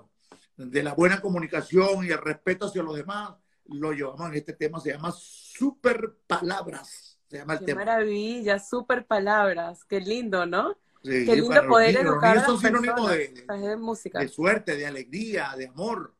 de, 0.56 0.84
la 0.84 0.94
buena 0.94 1.20
comunicación 1.20 2.06
y 2.06 2.10
el 2.10 2.18
respeto 2.18 2.68
hacia 2.68 2.84
los 2.84 2.96
demás, 2.96 3.34
lo 3.66 3.92
llevamos 3.92 4.30
en 4.30 4.36
este 4.36 4.54
tema, 4.54 4.80
se 4.80 4.94
llama 4.94 5.14
super 5.62 6.16
palabras. 6.26 7.20
Se 7.30 7.38
llama 7.38 7.54
el 7.54 7.66
Qué 7.66 7.76
maravilla, 7.76 8.58
super 8.58 9.06
palabras, 9.06 9.86
qué 9.86 10.00
lindo, 10.02 10.48
¿no? 10.48 10.76
Qué 11.04 11.36
lindo 11.36 11.68
poder 11.68 11.98
educar 11.98 12.32
a 12.32 12.36
las 12.42 12.48
personas 12.48 12.82
de, 12.82 13.68
de, 13.68 13.76
música. 13.78 14.20
de 14.20 14.28
suerte, 14.28 14.76
de 14.76 14.88
alegría, 14.88 15.54
de 15.56 15.68
amor. 15.68 16.16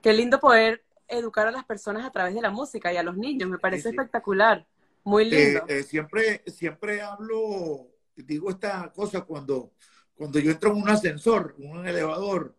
Qué 0.00 0.14
lindo 0.14 0.40
poder 0.40 0.82
educar 1.08 1.46
a 1.46 1.50
las 1.50 1.66
personas 1.66 2.06
a 2.06 2.10
través 2.10 2.34
de 2.34 2.40
la 2.40 2.48
música 2.50 2.90
y 2.90 2.96
a 2.96 3.02
los 3.02 3.18
niños, 3.18 3.50
me 3.50 3.58
parece 3.58 3.90
espectacular, 3.90 4.66
muy 5.04 5.24
eh, 5.24 5.26
lindo. 5.26 5.64
Eh, 5.68 5.82
siempre, 5.82 6.42
siempre 6.46 7.02
hablo, 7.02 7.90
digo 8.16 8.48
esta 8.48 8.90
cosa 8.94 9.20
cuando, 9.20 9.72
cuando 10.14 10.38
yo 10.38 10.50
entro 10.50 10.70
en 10.70 10.82
un 10.82 10.88
ascensor, 10.88 11.54
en 11.58 11.70
un 11.70 11.86
elevador, 11.86 12.56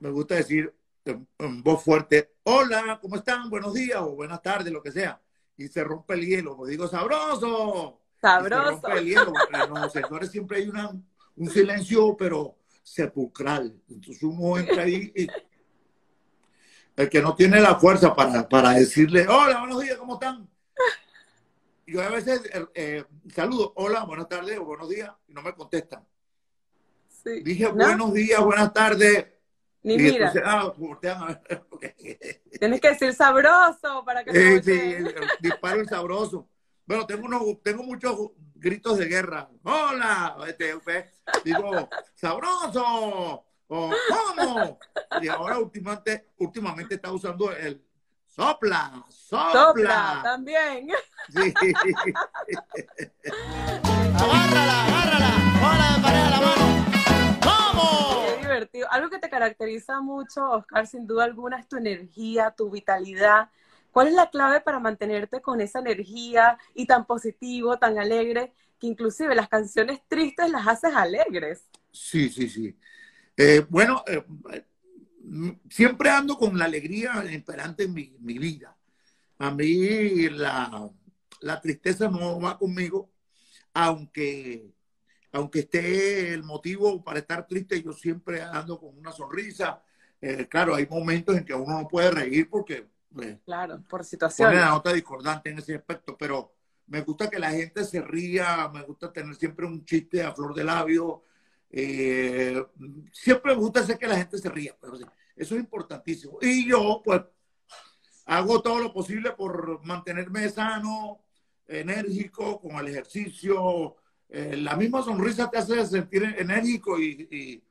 me 0.00 0.08
gusta 0.08 0.34
decir 0.34 0.74
en, 1.06 1.62
voz 1.62 1.84
fuerte, 1.84 2.34
hola, 2.44 2.98
¿cómo 3.00 3.16
están? 3.16 3.48
Buenos 3.48 3.74
días 3.74 3.98
o 4.00 4.14
buenas 4.14 4.42
tardes, 4.42 4.72
lo 4.72 4.82
que 4.82 4.92
sea. 4.92 5.20
Y 5.56 5.68
se 5.68 5.84
rompe 5.84 6.14
el 6.14 6.26
hielo, 6.26 6.58
digo, 6.66 6.88
sabroso. 6.88 8.00
Sabroso. 8.20 8.88
En 8.96 9.70
los 9.70 9.92
sectores 9.92 10.30
siempre 10.30 10.58
hay 10.58 10.68
una, 10.68 10.90
un 11.36 11.50
silencio, 11.50 12.16
pero 12.16 12.58
sepulcral. 12.82 13.80
Entonces 13.88 14.22
uno 14.22 14.58
entra 14.58 14.82
ahí 14.82 15.12
y 15.14 15.26
el 16.96 17.08
que 17.08 17.22
no 17.22 17.34
tiene 17.34 17.60
la 17.60 17.76
fuerza 17.76 18.14
para, 18.14 18.48
para 18.48 18.70
decirle, 18.70 19.26
hola, 19.28 19.60
buenos 19.60 19.82
días, 19.82 19.96
¿cómo 19.96 20.14
están? 20.14 20.48
Yo 21.86 22.02
a 22.02 22.08
veces 22.08 22.42
eh, 22.52 22.66
eh, 22.74 23.04
saludo, 23.32 23.72
hola, 23.76 24.04
buenas 24.04 24.28
tardes 24.28 24.58
o 24.58 24.64
buenos 24.64 24.88
días, 24.88 25.10
y 25.28 25.32
no 25.32 25.42
me 25.42 25.54
contestan. 25.54 26.04
Dije 27.24 27.66
buenos 27.68 28.12
días, 28.12 28.40
buenas 28.40 28.72
tardes. 28.72 29.35
Ni 29.86 29.96
mira. 29.98 30.32
Ah, 30.44 30.74
Tienes 32.58 32.80
que 32.80 32.88
decir 32.88 33.14
sabroso 33.14 34.04
para 34.04 34.24
que 34.24 34.60
sí, 34.60 34.62
sí, 34.64 34.96
disparo 35.38 35.80
el 35.80 35.88
sabroso. 35.88 36.48
Bueno, 36.84 37.06
tengo, 37.06 37.26
unos, 37.26 37.62
tengo 37.62 37.84
muchos 37.84 38.32
gritos 38.56 38.98
de 38.98 39.06
guerra. 39.06 39.48
¡Hola! 39.62 40.38
Este, 40.48 40.74
digo, 41.44 41.88
¡sabroso! 42.14 43.44
O 43.68 43.90
¿Cómo? 44.08 44.78
Y 45.22 45.28
ahora 45.28 45.60
últimamente, 45.60 46.30
últimamente 46.38 46.96
está 46.96 47.12
usando 47.12 47.52
el 47.52 47.80
sopla, 48.26 49.04
sopla. 49.08 49.52
Sopla, 49.52 50.20
también. 50.24 50.88
Sí. 51.28 51.54
agárrala, 54.16 54.84
agárrala. 54.84 55.30
Hola, 55.62 55.98
pareja 56.02 56.30
la 56.30 56.40
mano. 56.40 56.75
Algo 58.90 59.10
que 59.10 59.18
te 59.18 59.30
caracteriza 59.30 60.00
mucho, 60.00 60.50
Oscar, 60.50 60.86
sin 60.86 61.06
duda 61.06 61.24
alguna, 61.24 61.58
es 61.58 61.68
tu 61.68 61.76
energía, 61.76 62.54
tu 62.56 62.70
vitalidad 62.70 63.48
¿Cuál 63.96 64.08
es 64.08 64.12
la 64.12 64.28
clave 64.28 64.60
para 64.60 64.78
mantenerte 64.78 65.40
con 65.40 65.62
esa 65.62 65.78
energía 65.78 66.58
y 66.74 66.84
tan 66.84 67.06
positivo, 67.06 67.78
tan 67.78 67.96
alegre, 67.96 68.52
que 68.78 68.88
inclusive 68.88 69.34
las 69.34 69.48
canciones 69.48 70.02
tristes 70.06 70.50
las 70.50 70.66
haces 70.68 70.94
alegres? 70.94 71.64
Sí, 71.92 72.28
sí, 72.28 72.46
sí. 72.50 72.78
Eh, 73.38 73.64
bueno, 73.70 74.04
eh, 74.06 74.22
siempre 75.70 76.10
ando 76.10 76.36
con 76.36 76.58
la 76.58 76.66
alegría 76.66 77.24
imperante 77.32 77.84
en 77.84 77.94
mi, 77.94 78.38
vida. 78.38 78.76
A 79.38 79.50
mí 79.50 80.28
la, 80.28 80.90
tristeza 81.62 82.10
no 82.10 82.38
va 82.38 82.58
conmigo, 82.58 83.10
aunque, 83.72 84.74
aunque 85.36 85.60
esté 85.60 86.32
el 86.32 86.42
motivo 86.42 87.02
para 87.04 87.18
estar 87.18 87.46
triste, 87.46 87.82
yo 87.82 87.92
siempre 87.92 88.40
ando 88.42 88.80
con 88.80 88.96
una 88.96 89.12
sonrisa. 89.12 89.82
Eh, 90.20 90.48
claro, 90.48 90.74
hay 90.74 90.86
momentos 90.86 91.36
en 91.36 91.44
que 91.44 91.54
uno 91.54 91.82
no 91.82 91.88
puede 91.88 92.10
reír 92.10 92.48
porque 92.48 92.86
Claro, 93.44 93.82
por 93.88 94.04
situación. 94.04 94.48
Pone 94.48 94.60
la 94.60 94.68
nota 94.68 94.92
discordante 94.92 95.50
en 95.50 95.58
ese 95.58 95.74
aspecto, 95.74 96.16
pero 96.18 96.52
me 96.86 97.00
gusta 97.00 97.30
que 97.30 97.38
la 97.38 97.50
gente 97.50 97.84
se 97.84 98.02
ría, 98.02 98.68
me 98.68 98.82
gusta 98.82 99.12
tener 99.12 99.34
siempre 99.36 99.64
un 99.66 99.84
chiste 99.84 100.22
a 100.22 100.32
flor 100.32 100.54
de 100.54 100.64
labio. 100.64 101.22
Eh, 101.70 102.62
siempre 103.12 103.54
me 103.54 103.58
gusta 103.58 103.80
hacer 103.80 103.98
que 103.98 104.06
la 104.06 104.16
gente 104.16 104.36
se 104.38 104.50
ría, 104.50 104.76
pero 104.78 104.94
eso 104.94 105.54
es 105.54 105.60
importantísimo. 105.60 106.38
Y 106.42 106.68
yo, 106.68 107.00
pues, 107.02 107.22
hago 108.26 108.60
todo 108.60 108.80
lo 108.80 108.92
posible 108.92 109.32
por 109.32 109.82
mantenerme 109.84 110.48
sano, 110.50 111.20
enérgico, 111.66 112.60
con 112.60 112.76
el 112.76 112.88
ejercicio. 112.88 113.96
Eh, 114.28 114.56
la 114.56 114.76
misma 114.76 115.02
sonrisa 115.02 115.50
te 115.50 115.58
hace 115.58 115.86
sentir 115.86 116.22
enérgico 116.38 116.98
y, 116.98 117.28
y, 117.30 117.62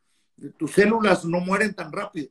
tus 0.57 0.71
células 0.71 1.23
no 1.23 1.39
mueren 1.39 1.73
tan 1.73 1.91
rápido. 1.91 2.27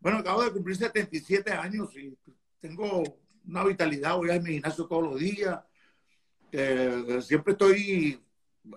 Bueno, 0.00 0.18
acabo 0.18 0.44
de 0.44 0.52
cumplir 0.52 0.76
77 0.76 1.50
años 1.50 1.96
y 1.96 2.14
tengo 2.60 3.02
una 3.46 3.64
vitalidad, 3.64 4.16
voy 4.16 4.30
a 4.30 4.40
mi 4.40 4.52
gimnasio 4.52 4.86
todos 4.86 5.02
los 5.02 5.18
días. 5.18 5.58
Eh, 6.52 7.20
siempre 7.22 7.52
estoy 7.52 8.22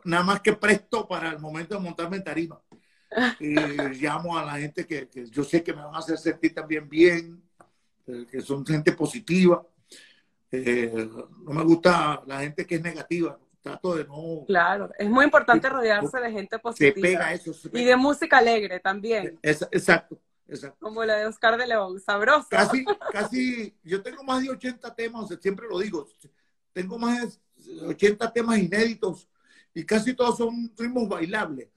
nada 0.04 0.24
más 0.24 0.42
que 0.42 0.54
presto 0.54 1.08
para 1.08 1.32
el 1.32 1.40
momento 1.40 1.76
de 1.76 1.82
montarme 1.82 2.18
en 2.18 2.24
tarima. 2.24 2.62
Y 3.40 3.56
llamo 4.02 4.38
a 4.38 4.46
la 4.46 4.54
gente 4.54 4.86
que, 4.86 5.10
yo 5.30 5.44
sé 5.44 5.64
que 5.64 5.74
me 5.74 5.82
van 5.82 5.96
a 5.96 6.00
hacer 6.00 6.18
sentir 6.18 6.54
también 6.54 6.88
bien, 6.88 7.44
eh, 8.08 8.26
que 8.30 8.42
son 8.42 8.66
gente 8.66 8.94
positiva. 8.94 9.66
Eh, 10.52 11.10
no 11.44 11.54
me 11.54 11.64
gusta 11.64 12.24
la 12.26 12.40
gente 12.42 12.66
que 12.66 12.76
es 12.76 12.82
negativa. 12.82 13.40
Trato 13.62 13.96
de 13.96 14.06
no. 14.06 14.44
Claro, 14.48 14.92
es 14.98 15.10
muy 15.10 15.26
importante 15.26 15.70
rodearse 15.70 16.20
de 16.20 16.32
gente 16.32 16.58
positiva. 16.58 17.32
Y 17.74 17.84
de 17.84 17.96
música 17.96 18.40
alegre 18.40 18.80
también. 18.80 19.40
exacto. 19.42 20.20
Como 20.80 21.06
la 21.06 21.16
de 21.18 21.28
Oscar 21.28 21.58
de 21.58 21.68
León, 21.68 22.00
sabrosa. 22.00 22.48
Casi, 22.50 22.84
casi, 23.12 23.78
yo 23.84 24.02
tengo 24.02 24.24
más 24.24 24.42
de 24.42 24.50
80 24.50 24.94
temas, 24.96 25.30
siempre 25.40 25.68
lo 25.70 25.80
digo, 25.80 26.08
tengo 26.74 26.98
más 26.98 27.40
de 27.56 27.88
80 27.88 28.34
temas 28.34 28.58
inéditos 28.58 29.30
y 29.74 29.86
casi 29.86 30.14
todos 30.14 30.38
son 30.38 30.74
ritmos 30.78 31.08
bailables, 31.08 31.70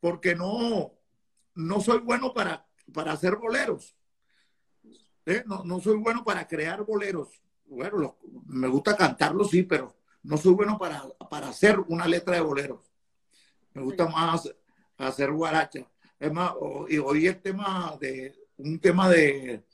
porque 0.00 0.34
no, 0.34 0.92
no 1.54 1.80
soy 1.80 1.98
bueno 1.98 2.32
para, 2.32 2.66
para 2.92 3.12
hacer 3.12 3.36
boleros. 3.36 3.94
¿eh? 5.26 5.44
No, 5.46 5.62
no, 5.62 5.78
soy 5.78 5.96
bueno 5.96 6.24
para 6.24 6.46
crear 6.46 6.84
boleros. 6.84 7.40
Bueno, 7.66 8.16
me 8.46 8.66
gusta 8.66 8.96
cantarlos, 8.96 9.50
sí, 9.50 9.62
pero 9.62 9.94
no 10.28 10.36
soy 10.36 10.52
bueno 10.52 10.78
para, 10.78 11.02
para 11.30 11.48
hacer 11.48 11.80
una 11.88 12.06
letra 12.06 12.34
de 12.34 12.42
boleros. 12.42 12.92
Me 13.72 13.82
gusta 13.82 14.06
más 14.06 14.48
hacer 14.96 15.32
guaracha. 15.32 15.86
Es 16.20 16.32
más, 16.32 16.52
y 16.88 16.98
hoy 16.98 17.26
el 17.26 17.40
tema 17.40 17.96
de 18.00 18.36
un 18.58 18.78
tema 18.78 19.08
de, 19.08 19.64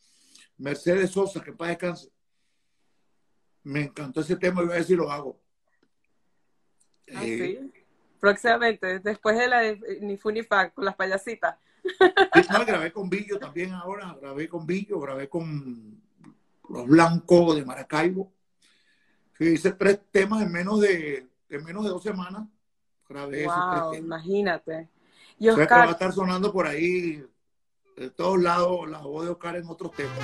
Mercedes 0.59 1.11
Sosa, 1.11 1.43
que 1.43 1.53
para 1.53 1.71
descanse. 1.71 2.11
Me 3.63 3.83
encantó 3.83 4.21
ese 4.21 4.37
tema 4.37 4.63
y 4.63 4.67
voy 4.67 4.75
a 4.75 4.79
decir 4.79 4.97
lo 4.97 5.11
hago. 5.11 5.41
Ah, 7.15 7.25
eh, 7.25 7.59
sí. 7.61 7.85
Próximamente, 8.21 9.01
después 9.01 9.37
de 9.37 9.49
la 9.49 9.61
de 9.61 9.99
Ni 10.03 10.17
Fu 10.17 10.31
Ni 10.31 10.43
Fa, 10.43 10.71
con 10.71 10.85
las 10.85 10.95
payasitas. 10.95 11.57
No, 12.51 12.65
grabé 12.65 12.93
con 12.93 13.11
Billo 13.11 13.39
también 13.39 13.73
ahora, 13.73 14.17
grabé 14.21 14.49
con 14.49 14.67
Billo, 14.67 15.01
grabé 15.01 15.29
con 15.29 16.01
Los 16.69 16.87
Blancos 16.87 17.57
de 17.57 17.65
Maracaibo. 17.65 18.33
Hice 19.39 19.73
tres 19.73 20.01
temas 20.11 20.43
en 20.43 20.53
menos 20.53 20.81
de, 20.81 21.27
en 21.49 21.65
menos 21.65 21.85
de 21.85 21.91
dos 21.91 22.03
semanas. 22.03 22.47
Grabé 23.09 23.47
wow, 23.47 23.95
imagínate. 23.95 24.89
Y 25.39 25.49
Oscar... 25.49 25.81
va 25.81 25.85
a 25.85 25.91
estar 25.91 26.13
sonando 26.13 26.53
por 26.53 26.67
ahí 26.67 27.25
de 27.97 28.11
todos 28.11 28.41
lados 28.41 28.89
la 28.89 28.99
voz 28.99 29.25
de 29.25 29.31
Oscar 29.31 29.57
en 29.57 29.69
otros 29.69 29.93
temas. 29.93 30.19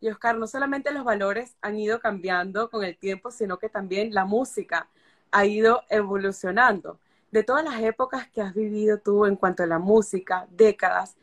Y 0.00 0.08
Oscar, 0.08 0.38
no 0.38 0.46
solamente 0.46 0.92
los 0.92 1.04
valores 1.04 1.56
han 1.60 1.78
ido 1.78 1.98
cambiando 1.98 2.70
con 2.70 2.84
el 2.84 2.96
tiempo, 2.96 3.30
sino 3.30 3.58
que 3.58 3.68
también 3.68 4.14
la 4.14 4.24
música 4.24 4.88
ha 5.32 5.44
ido 5.46 5.82
evolucionando. 5.88 7.00
De 7.32 7.42
todas 7.42 7.64
las 7.64 7.80
épocas 7.80 8.28
que 8.28 8.40
has 8.40 8.54
vivido 8.54 8.98
tú 8.98 9.26
en 9.26 9.34
cuanto 9.34 9.64
a 9.64 9.66
la 9.66 9.80
música, 9.80 10.46
décadas, 10.50 11.16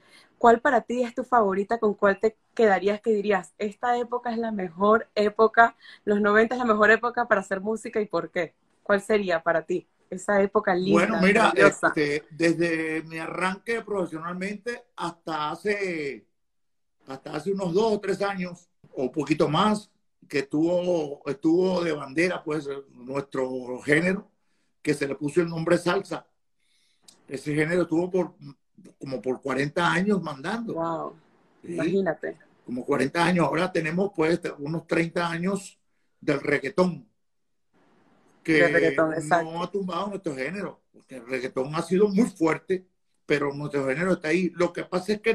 ¿cuál 0.44 0.60
para 0.60 0.82
ti 0.82 1.04
es 1.04 1.16
tu 1.16 1.24
favorita? 1.24 1.80
¿Con 1.80 1.94
cuál 1.94 2.20
te 2.20 2.36
quedarías 2.54 3.00
que 3.00 3.12
dirías, 3.12 3.54
esta 3.58 3.98
época 3.98 4.30
es 4.30 4.38
la 4.38 4.52
mejor 4.52 5.08
época, 5.16 5.78
los 6.04 6.20
90 6.20 6.56
es 6.56 6.60
la 6.60 6.66
mejor 6.66 6.92
época 6.92 7.30
para 7.30 7.40
hacer 7.40 7.62
música 7.62 8.02
y 8.02 8.08
por 8.08 8.30
qué? 8.30 8.54
¿Cuál 8.84 9.00
sería 9.00 9.42
para 9.42 9.62
ti 9.62 9.88
esa 10.10 10.42
época 10.42 10.76
linda? 10.76 11.08
Bueno, 11.08 11.22
mira, 11.26 11.54
este, 11.56 12.26
desde 12.30 13.04
mi 13.04 13.20
arranque 13.20 13.80
profesionalmente 13.84 14.84
hasta 14.98 15.52
hace, 15.52 16.28
hasta 17.08 17.38
hace 17.38 17.54
unos 17.54 17.74
dos 17.74 17.94
o 17.94 18.00
tres 18.02 18.22
años, 18.22 18.68
o 18.92 19.04
un 19.04 19.14
poquito 19.14 19.48
más, 19.48 19.90
que 20.28 20.40
estuvo, 20.40 21.22
estuvo 21.26 21.82
de 21.82 21.94
bandera, 21.94 22.44
pues, 22.44 22.68
nuestro 22.90 23.80
género, 23.80 24.30
que 24.82 24.94
se 24.94 25.08
le 25.08 25.16
puso 25.16 25.40
el 25.40 25.48
nombre 25.48 25.78
salsa. 25.78 26.28
Ese 27.30 27.56
género 27.56 27.84
estuvo 27.84 28.12
por 28.12 28.36
como 29.00 29.22
por 29.22 29.42
40 29.42 29.92
años 29.92 30.22
mandando. 30.22 30.74
Wow. 30.74 31.16
Imagínate. 31.64 32.38
Como 32.66 32.86
40 32.86 33.26
años. 33.26 33.46
Ahora 33.46 33.72
tenemos 33.72 34.12
pues 34.16 34.40
unos 34.60 34.88
30 34.88 35.30
años 35.30 35.80
del 36.20 36.40
reggaetón. 36.42 37.08
Que 38.44 38.96
no 39.44 39.64
ha 39.64 39.72
tumbado 39.72 40.08
nuestro 40.08 40.36
género. 40.36 40.82
Porque 40.92 41.18
el 41.18 41.28
reggaetón 41.28 41.74
ha 41.76 41.82
sido 41.82 42.10
muy 42.10 42.30
fuerte, 42.30 42.86
pero 43.26 43.54
nuestro 43.54 43.88
género 43.88 44.14
está 44.14 44.30
ahí. 44.30 44.52
Lo 44.56 44.74
que 44.74 44.84
pasa 44.84 45.14
es 45.14 45.22
que 45.22 45.32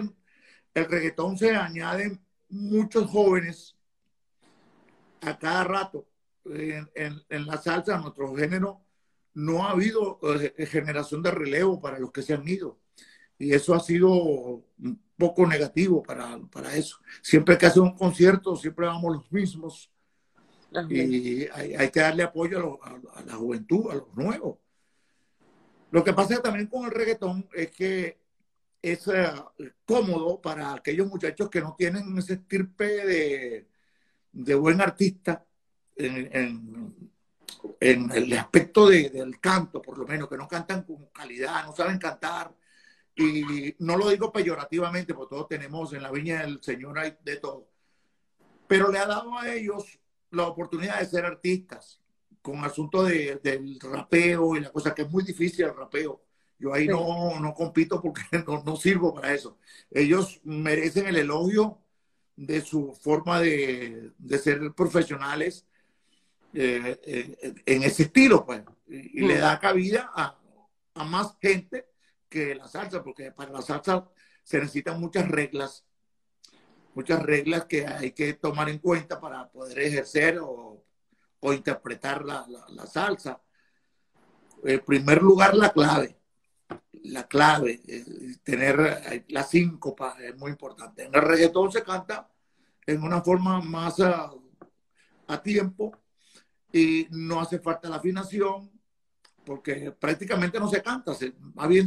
el 0.75 0.85
reggaetón 0.85 1.39
se 1.39 1.55
añaden 1.55 2.21
muchos 2.49 3.11
jóvenes 3.11 3.77
a 5.21 5.39
cada 5.39 5.65
rato. 5.65 6.07
En, 6.45 7.47
la 7.47 7.59
salsa, 7.59 7.99
nuestro 7.99 8.35
género, 8.35 8.81
no 9.35 9.67
ha 9.67 9.73
habido 9.73 10.19
eh, 10.23 10.67
generación 10.67 11.23
de 11.23 11.31
relevo 11.31 11.81
para 11.81 11.99
los 11.99 12.11
que 12.11 12.23
se 12.23 12.35
han 12.35 12.47
ido. 12.49 12.79
Y 13.39 13.53
eso 13.53 13.75
ha 13.75 13.81
sido 13.81 14.13
un 14.13 15.01
poco 15.17 15.47
negativo 15.47 16.03
para, 16.03 16.39
para 16.51 16.75
eso. 16.75 16.99
Siempre 17.23 17.57
que 17.57 17.67
hace 17.67 17.81
un 17.81 17.97
concierto, 17.97 18.57
siempre 18.57 18.87
vamos 18.87 19.17
los 19.17 19.33
mismos. 19.33 19.91
Y 20.91 21.47
hay, 21.49 21.91
que 21.91 22.01
darle 22.01 22.23
apoyo 22.23 22.79
a, 22.83 23.23
la 23.23 23.35
juventud, 23.35 23.91
a 23.91 23.95
los 23.95 24.15
nuevos. 24.15 24.59
Lo 25.91 26.05
que 26.05 26.13
pasa 26.13 26.43
también 26.43 26.67
con 26.67 26.85
el 26.85 26.91
reggaetón 26.91 27.49
es 27.55 27.71
que 27.71 28.19
es 28.83 29.09
eh, 29.09 29.33
cómodo 29.87 30.41
para 30.41 30.75
aquellos 30.75 31.09
muchachos 31.09 31.49
que 31.49 31.61
no 31.61 31.75
tienen 31.77 32.17
ese 32.19 32.35
estirpe 32.35 32.85
de, 32.85 33.69
de 34.33 34.55
buen 34.55 34.81
artista 34.81 35.45
en, 35.97 36.95
en, 37.81 38.11
el 38.13 38.33
aspecto 38.35 38.89
de, 38.89 39.11
del 39.11 39.41
canto, 39.41 39.83
por 39.83 39.99
lo 39.99 40.07
menos, 40.07 40.29
que 40.29 40.37
no 40.37 40.47
cantan 40.47 40.83
con 40.83 41.07
calidad, 41.07 41.65
no 41.65 41.75
saben 41.75 41.99
cantar. 41.99 42.55
Y 43.19 43.75
no 43.81 43.97
lo 43.97 44.09
digo 44.09 44.33
peyorativamente, 44.33 45.13
porque 45.13 45.35
todos 45.35 45.49
tenemos 45.49 45.93
en 45.93 46.03
la 46.03 46.13
viña 46.13 46.43
del 46.43 46.63
Señor 46.63 46.99
hay 46.99 47.17
de 47.25 47.37
todo. 47.37 47.69
Pero 48.69 48.93
le 48.93 48.99
ha 48.99 49.07
dado 49.07 49.37
a 49.37 49.53
ellos 49.53 49.99
la 50.31 50.47
oportunidad 50.47 51.01
de 51.01 51.07
ser 51.07 51.25
artistas, 51.25 52.01
con 52.41 52.65
asunto 52.65 53.03
de, 53.03 53.41
del 53.43 53.79
rapeo 53.81 54.57
y 54.57 54.61
la 54.61 54.71
cosa 54.71 54.95
que 54.95 55.03
es 55.03 55.11
muy 55.11 55.25
difícil 55.25 55.65
el 55.65 55.75
rapeo. 55.75 56.23
Yo 56.61 56.73
ahí 56.73 56.87
no, 56.87 57.39
no 57.41 57.55
compito 57.55 58.01
porque 58.01 58.23
no, 58.47 58.63
no 58.65 58.77
sirvo 58.77 59.13
para 59.13 59.35
eso. 59.35 59.59
Ellos 59.91 60.41
merecen 60.45 61.09
el 61.09 61.17
elogio 61.17 61.79
de 62.37 62.61
su 62.61 62.95
forma 62.95 63.41
de, 63.41 64.13
ser 64.41 64.73
profesionales 64.73 65.67
eh, 66.55 67.01
eh, 67.05 67.55
en 67.67 67.83
ese 67.83 68.05
estilo, 68.05 68.47
pues. 68.47 68.63
Y, 68.87 69.27
le 69.27 69.39
da 69.39 69.59
cabida 69.59 70.11
a, 70.15 70.39
más 71.05 71.37
gente 71.41 71.87
que 72.29 72.55
la 72.55 72.69
salsa, 72.69 73.03
porque 73.03 73.33
para 73.33 73.51
la 73.51 73.63
salsa 73.63 74.09
se 74.43 74.59
necesitan 74.59 75.01
muchas 75.01 75.29
reglas, 75.29 75.85
muchas 76.95 77.23
reglas 77.23 77.67
que 77.67 77.87
hay 77.87 78.13
que 78.13 78.35
tomar 78.35 78.69
en 78.69 78.79
cuenta 78.79 79.21
para 79.21 79.49
poder 79.51 79.79
ejercer 79.81 80.39
o, 80.41 80.85
interpretar 81.53 82.25
la, 82.25 82.45
la 82.69 82.87
salsa. 82.87 83.41
En 84.65 84.81
primer 84.81 85.23
lugar, 85.23 85.55
la 85.55 85.73
clave 85.73 86.19
la 87.05 87.27
clave, 87.27 87.81
tener 88.43 88.81
eh, 89.11 89.25
la 89.29 89.43
síncopa 89.43 90.17
es 90.21 90.37
muy 90.37 90.51
importante. 90.51 91.05
En 91.05 91.15
el 91.15 91.23
reggaetón 91.23 91.71
se 91.73 91.83
canta 91.83 92.31
en 92.87 93.03
una 93.03 93.23
forma 93.23 93.61
más 93.61 94.01
a, 94.01 94.33
tiempo 95.43 95.93
y 96.73 97.07
no 97.11 97.41
hace 97.41 97.59
falta 97.59 97.89
la 97.89 97.97
afinación 97.97 98.78
porque 99.49 99.93
prácticamente 99.93 100.61
no 100.61 100.69
se 100.69 100.83
canta, 100.83 101.15
se, 101.15 101.33
más 101.55 101.67
bien 101.67 101.87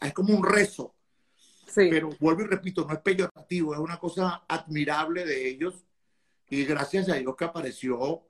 es 0.00 0.14
como 0.14 0.34
un 0.34 0.42
rezo. 0.42 0.94
Pero 1.74 2.08
vuelvo 2.18 2.40
y 2.40 2.46
repito, 2.46 2.86
no 2.86 2.94
es 2.94 3.00
peyorativo, 3.00 3.74
es 3.74 3.80
una 3.80 3.98
cosa 3.98 4.44
admirable 4.48 5.26
de 5.26 5.46
ellos 5.46 5.84
y 6.48 6.64
gracias 6.64 7.10
a 7.10 7.16
Dios 7.16 7.36
que 7.36 7.44
apareció 7.44 8.22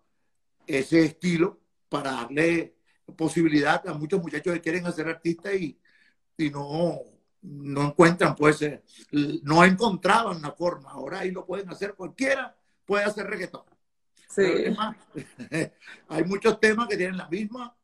ese 0.66 1.04
estilo 1.04 1.60
para 1.88 2.10
darle 2.10 2.74
posibilidad 3.16 3.86
a 3.86 3.94
muchos 3.94 4.20
muchachos 4.20 4.52
que 4.54 4.60
quieren 4.60 4.84
hacer 4.84 5.06
artistas 5.06 5.54
y, 5.54 5.78
y 6.36 6.50
no, 6.50 6.98
no 7.42 7.86
encuentran, 7.86 8.34
pues, 8.34 8.62
eh, 8.62 8.82
no 9.44 9.64
encontraban 9.64 10.42
la 10.42 10.50
forma. 10.50 10.90
Ahora 10.90 11.20
ahí 11.20 11.30
lo 11.30 11.46
pueden 11.46 11.70
hacer 11.70 11.94
cualquiera, 11.94 12.56
puede 12.84 13.04
hacer 13.04 13.28
reggaetón. 13.28 13.62
Sí. 14.28 14.42
hay 16.08 16.24
muchos 16.24 16.58
temas 16.58 16.88
que 16.88 16.96
tienen 16.96 17.16
la 17.16 17.28
misma, 17.28 17.76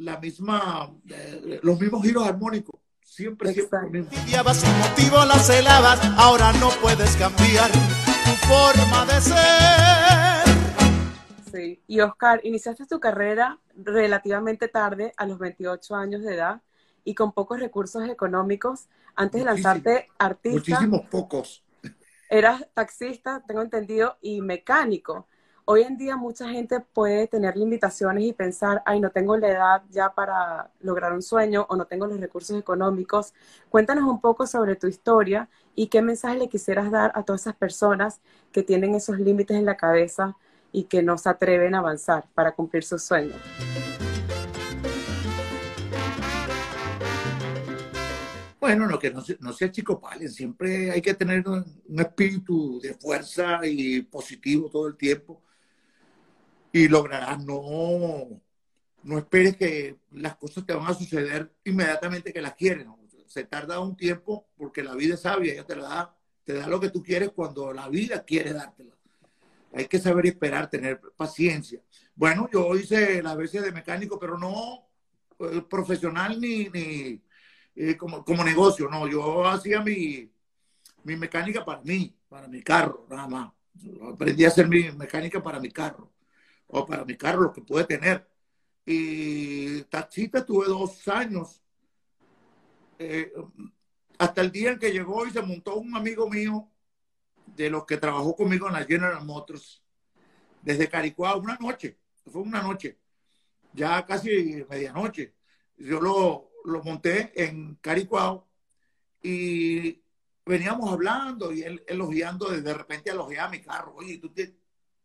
la 0.00 0.18
misma, 0.18 0.90
eh, 1.10 1.60
los 1.62 1.78
mismos 1.78 2.02
giros 2.02 2.26
armónicos. 2.26 2.80
Siempre, 3.04 3.52
siempre 3.52 3.80
mismo. 3.90 4.10
sin 4.54 4.78
motivo 4.78 5.24
las 5.26 5.46
celabas, 5.46 6.00
ahora 6.16 6.52
no 6.54 6.70
puedes 6.80 7.16
cambiar 7.16 7.70
tu 7.70 8.30
forma 8.46 9.04
de 9.04 9.20
ser. 9.20 10.54
Sí, 11.52 11.82
y 11.86 12.00
Oscar, 12.00 12.40
iniciaste 12.44 12.86
tu 12.86 12.98
carrera 12.98 13.58
relativamente 13.76 14.68
tarde, 14.68 15.12
a 15.16 15.26
los 15.26 15.38
28 15.38 15.94
años 15.94 16.22
de 16.22 16.34
edad 16.34 16.62
y 17.04 17.14
con 17.14 17.32
pocos 17.32 17.60
recursos 17.60 18.08
económicos. 18.08 18.88
Antes 19.16 19.40
de 19.40 19.44
lanzarte 19.44 20.08
artista. 20.18 20.58
Muchísimos 20.58 21.02
pocos. 21.10 21.64
Eras 22.30 22.64
taxista, 22.72 23.42
tengo 23.46 23.60
entendido, 23.60 24.16
y 24.22 24.40
mecánico. 24.40 25.26
Hoy 25.72 25.82
en 25.82 25.96
día 25.96 26.16
mucha 26.16 26.48
gente 26.48 26.80
puede 26.80 27.28
tener 27.28 27.56
limitaciones 27.56 28.24
y 28.24 28.32
pensar, 28.32 28.82
ay, 28.84 28.98
no 28.98 29.10
tengo 29.10 29.36
la 29.36 29.50
edad 29.50 29.82
ya 29.88 30.12
para 30.12 30.72
lograr 30.80 31.12
un 31.12 31.22
sueño 31.22 31.64
o 31.68 31.76
no 31.76 31.84
tengo 31.84 32.08
los 32.08 32.18
recursos 32.18 32.58
económicos. 32.58 33.34
Cuéntanos 33.68 34.02
un 34.02 34.20
poco 34.20 34.48
sobre 34.48 34.74
tu 34.74 34.88
historia 34.88 35.48
y 35.76 35.86
qué 35.86 36.02
mensaje 36.02 36.38
le 36.38 36.48
quisieras 36.48 36.90
dar 36.90 37.12
a 37.14 37.22
todas 37.22 37.42
esas 37.42 37.54
personas 37.54 38.20
que 38.50 38.64
tienen 38.64 38.96
esos 38.96 39.20
límites 39.20 39.56
en 39.56 39.64
la 39.64 39.76
cabeza 39.76 40.36
y 40.72 40.86
que 40.86 41.04
no 41.04 41.16
se 41.18 41.28
atreven 41.28 41.76
a 41.76 41.78
avanzar 41.78 42.26
para 42.34 42.50
cumplir 42.50 42.82
sus 42.82 43.04
sueños. 43.04 43.36
Bueno, 48.58 48.88
no, 48.88 48.98
que 48.98 49.12
no, 49.12 49.22
no 49.38 49.52
chico 49.52 50.00
palen, 50.00 50.28
siempre 50.28 50.90
hay 50.90 51.00
que 51.00 51.14
tener 51.14 51.48
un, 51.48 51.64
espíritu 51.96 52.80
de 52.80 52.94
fuerza 52.94 53.60
y 53.64 54.02
positivo 54.02 54.68
todo 54.68 54.88
el 54.88 54.96
tiempo 54.96 55.40
y 56.72 56.88
lograrás, 56.88 57.44
no, 57.44 58.40
no 59.02 59.18
esperes 59.18 59.56
que 59.56 59.96
las 60.12 60.36
cosas 60.36 60.64
te 60.66 60.74
van 60.74 60.86
a 60.86 60.94
suceder 60.94 61.52
inmediatamente 61.64 62.32
que 62.32 62.40
las 62.40 62.54
quieres, 62.54 62.86
se 63.26 63.44
tarda 63.44 63.80
un 63.80 63.96
tiempo 63.96 64.48
porque 64.56 64.82
la 64.82 64.94
vida 64.94 65.14
es 65.14 65.20
sabia, 65.20 65.52
ella 65.52 65.64
te 65.64 65.76
da, 65.76 66.16
te 66.44 66.54
da 66.54 66.66
lo 66.66 66.80
que 66.80 66.90
tú 66.90 67.02
quieres 67.02 67.30
cuando 67.30 67.72
la 67.72 67.88
vida 67.88 68.24
quiere 68.24 68.52
dártelo. 68.52 68.96
Hay 69.72 69.86
que 69.86 70.00
saber 70.00 70.26
esperar, 70.26 70.68
tener 70.68 71.00
paciencia. 71.16 71.80
Bueno, 72.16 72.48
yo 72.52 72.74
hice 72.74 73.22
las 73.22 73.36
veces 73.36 73.62
de 73.62 73.70
mecánico, 73.70 74.18
pero 74.18 74.36
no 74.36 74.88
eh, 75.38 75.62
profesional 75.68 76.40
ni, 76.40 76.68
ni 76.70 77.22
eh, 77.76 77.96
como, 77.96 78.24
como 78.24 78.42
negocio, 78.42 78.88
no, 78.88 79.06
yo 79.06 79.46
hacía 79.46 79.80
mi, 79.80 80.28
mi 81.04 81.16
mecánica 81.16 81.64
para 81.64 81.80
mí, 81.82 82.14
para 82.28 82.48
mi 82.48 82.62
carro, 82.62 83.06
nada 83.08 83.28
más. 83.28 83.52
Aprendí 84.12 84.44
a 84.44 84.48
hacer 84.48 84.68
mi 84.68 84.90
mecánica 84.90 85.42
para 85.42 85.60
mi 85.60 85.70
carro, 85.70 86.10
o 86.70 86.86
para 86.86 87.04
mi 87.04 87.16
carro, 87.16 87.42
lo 87.42 87.52
que 87.52 87.62
puede 87.62 87.84
tener. 87.84 88.28
Y 88.86 89.82
taxista 89.84 90.44
tuve 90.44 90.66
dos 90.66 91.06
años, 91.08 91.62
eh, 92.98 93.32
hasta 94.18 94.40
el 94.40 94.50
día 94.50 94.72
en 94.72 94.78
que 94.78 94.92
llegó 94.92 95.26
y 95.26 95.30
se 95.30 95.42
montó 95.42 95.76
un 95.76 95.94
amigo 95.96 96.28
mío 96.28 96.68
de 97.46 97.70
los 97.70 97.84
que 97.84 97.96
trabajó 97.96 98.36
conmigo 98.36 98.66
en 98.66 98.74
la 98.74 98.84
General 98.84 99.24
Motors, 99.24 99.82
desde 100.62 100.88
Caricuao, 100.88 101.40
una 101.40 101.56
noche, 101.56 101.98
fue 102.26 102.42
una 102.42 102.62
noche, 102.62 102.98
ya 103.72 104.04
casi 104.04 104.64
medianoche. 104.68 105.34
Yo 105.76 106.00
lo, 106.00 106.50
lo 106.64 106.82
monté 106.82 107.32
en 107.42 107.76
Caricuao 107.76 108.46
y 109.22 110.02
veníamos 110.44 110.92
hablando 110.92 111.52
y 111.52 111.62
él 111.62 111.82
elogiando, 111.86 112.50
de 112.50 112.74
repente 112.74 113.10
elogiaba 113.10 113.50
mi 113.50 113.60
carro. 113.60 113.94
Oye, 113.94 114.18
tú 114.18 114.32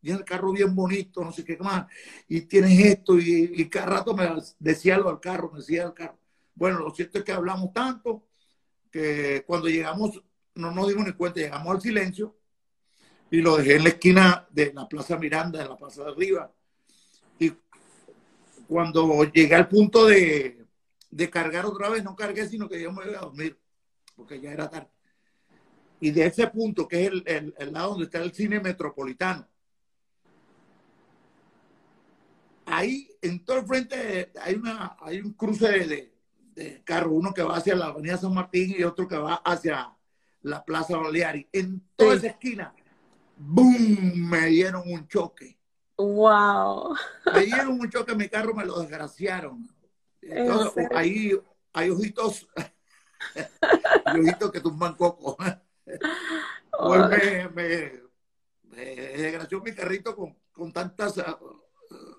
tienes, 0.06 0.22
el 0.22 0.26
carro 0.26 0.52
bien 0.52 0.76
bonito, 0.76 1.24
no 1.24 1.32
sé 1.32 1.44
qué 1.44 1.58
más, 1.58 1.88
y 2.28 2.42
tienes 2.42 2.80
esto, 2.80 3.18
y, 3.20 3.68
cada 3.70 3.88
rato 3.88 4.16
me 4.16 4.28
decía 4.60 4.96
algo 4.96 5.10
al 5.10 5.20
carro, 5.20 5.52
me 5.52 5.60
decía 5.60 5.84
al 5.84 5.94
carro. 5.94 6.18
Bueno, 6.54 6.80
lo 6.80 6.92
cierto 6.92 7.18
es 7.18 7.26
que 7.26 7.32
hablamos 7.32 7.74
tanto 7.74 8.28
que 8.92 9.44
cuando 9.46 9.68
llegamos, 9.68 10.22
no 10.54 10.72
nos 10.72 10.88
dimos 10.88 11.06
ni 11.06 11.14
cuenta, 11.14 11.42
llegamos 11.42 11.76
al 11.76 11.82
silencio 11.82 12.38
y 13.30 13.42
lo 13.42 13.58
dejé 13.58 13.76
en 13.76 13.84
la 13.84 13.90
esquina 13.90 14.48
de 14.52 14.72
la 14.74 14.88
Plaza 14.88 15.18
Miranda, 15.18 15.62
en 15.62 15.70
la 15.70 15.78
Plaza 15.78 16.04
de 16.04 16.12
Arriba. 16.12 16.54
Y 17.40 17.52
cuando 18.68 19.24
llegué 19.26 19.56
al 19.56 19.68
punto 19.68 20.06
de, 20.06 20.66
de 21.10 21.30
cargar 21.30 21.66
otra 21.66 21.90
vez, 21.90 22.04
no 22.04 22.16
cargué, 22.16 22.48
sino 22.48 22.70
que 22.70 22.82
yo 22.82 22.92
me 22.92 23.06
iba 23.06 23.18
a 23.18 23.24
dormir, 23.24 23.60
porque 24.16 24.40
ya 24.40 24.52
era 24.52 24.70
tarde. 24.70 24.90
Y 26.00 26.12
de 26.12 26.26
ese 26.26 26.48
punto, 26.48 26.88
que 26.88 27.06
es 27.06 27.12
el, 27.12 27.54
el, 27.58 27.74
lado 27.74 27.92
donde 27.92 28.06
está 28.06 28.22
el 28.22 28.34
cine 28.34 28.60
metropolitano, 28.60 29.48
ahí 32.76 33.10
en 33.22 33.44
todo 33.44 33.60
el 33.60 33.66
frente 33.66 34.32
hay, 34.42 34.56
una, 34.56 34.98
hay 35.00 35.22
un 35.22 35.34
cruce 35.34 35.68
de, 35.68 36.14
de, 36.54 36.84
carro, 36.84 37.12
uno 37.12 37.34
que 37.34 37.42
va 37.42 37.58
hacia 37.58 37.76
la 37.76 37.88
Avenida 37.88 38.18
San 38.18 38.34
Martín 38.34 38.76
y 38.78 38.84
otro 38.84 39.08
que 39.08 39.18
va 39.18 39.36
hacia 39.36 39.96
la 40.42 40.64
Plaza 40.64 40.98
Baleari. 40.98 41.48
En 41.52 41.82
toda 41.96 42.16
esa 42.16 42.28
esquina, 42.28 42.74
¡boom! 43.38 44.30
Me 44.30 44.48
dieron 44.48 44.84
un 44.86 45.08
choque. 45.08 45.58
¡Wow! 45.98 46.96
Me 47.34 47.46
dieron 47.46 47.80
un 47.80 47.90
choque, 47.90 48.16
mi 48.16 48.28
carro 48.28 48.54
me 48.54 48.66
lo 48.66 48.80
desgraciaron. 48.80 49.68
Entonces, 50.22 50.88
ahí 50.94 51.32
hay 51.72 51.90
ojitos, 51.90 52.48
hay 54.06 54.20
ojitos 54.20 54.52
que 54.52 54.60
tumban 54.60 54.96
coco. 54.96 55.38
Pues 56.78 57.10
me, 57.10 57.50
me, 57.50 57.92
desgració 59.16 59.62
mi 59.62 59.74
carrito 59.74 60.14
con, 60.14 60.36
con 60.52 60.74
tantas 60.74 61.18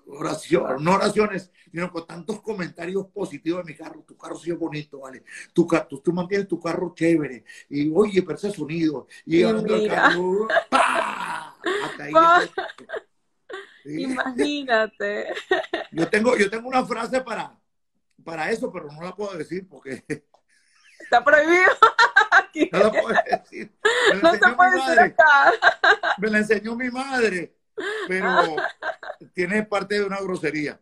oraciones, 0.07 0.81
no 0.81 0.95
oraciones, 0.95 1.51
sino 1.71 1.91
con 1.91 2.07
tantos 2.07 2.41
comentarios 2.41 3.07
positivos 3.07 3.65
de 3.65 3.71
mi 3.71 3.77
carro. 3.77 4.03
Tu 4.07 4.17
carro 4.17 4.37
sí 4.37 4.51
es 4.51 4.57
bonito, 4.57 4.99
¿vale? 4.99 5.23
Tu, 5.53 5.67
tú, 5.89 5.99
tú 5.99 6.13
mantienes 6.13 6.47
tu 6.47 6.59
carro 6.59 6.93
chévere. 6.95 7.43
Y 7.69 7.91
oye, 7.93 8.21
pero 8.23 8.35
ese 8.35 8.51
sonido. 8.51 9.07
Y, 9.25 9.41
carro, 9.87 10.47
Hasta 11.83 12.03
ahí. 12.03 12.13
Imagínate. 13.85 15.33
Yo 15.91 16.09
tengo, 16.09 16.37
yo 16.37 16.49
tengo 16.49 16.67
una 16.67 16.85
frase 16.85 17.21
para, 17.21 17.57
para 18.23 18.51
eso, 18.51 18.71
pero 18.71 18.87
no 18.91 19.01
la 19.01 19.15
puedo 19.15 19.37
decir 19.37 19.67
porque... 19.67 20.03
Está 20.99 21.23
prohibido. 21.23 21.71
No 22.71 22.79
la 22.79 22.91
puedo 22.91 23.07
decir. 23.29 23.71
no 24.23 24.31
se 24.31 24.39
puede 24.39 24.71
decir 24.71 24.99
acá. 24.99 25.53
Me 26.17 26.27
la 26.27 26.39
enseñó 26.39 26.75
mi 26.75 26.89
madre, 26.89 27.55
pero 28.07 28.55
tiene 29.33 29.63
parte 29.63 29.95
de 29.95 30.05
una 30.05 30.19
grosería. 30.19 30.79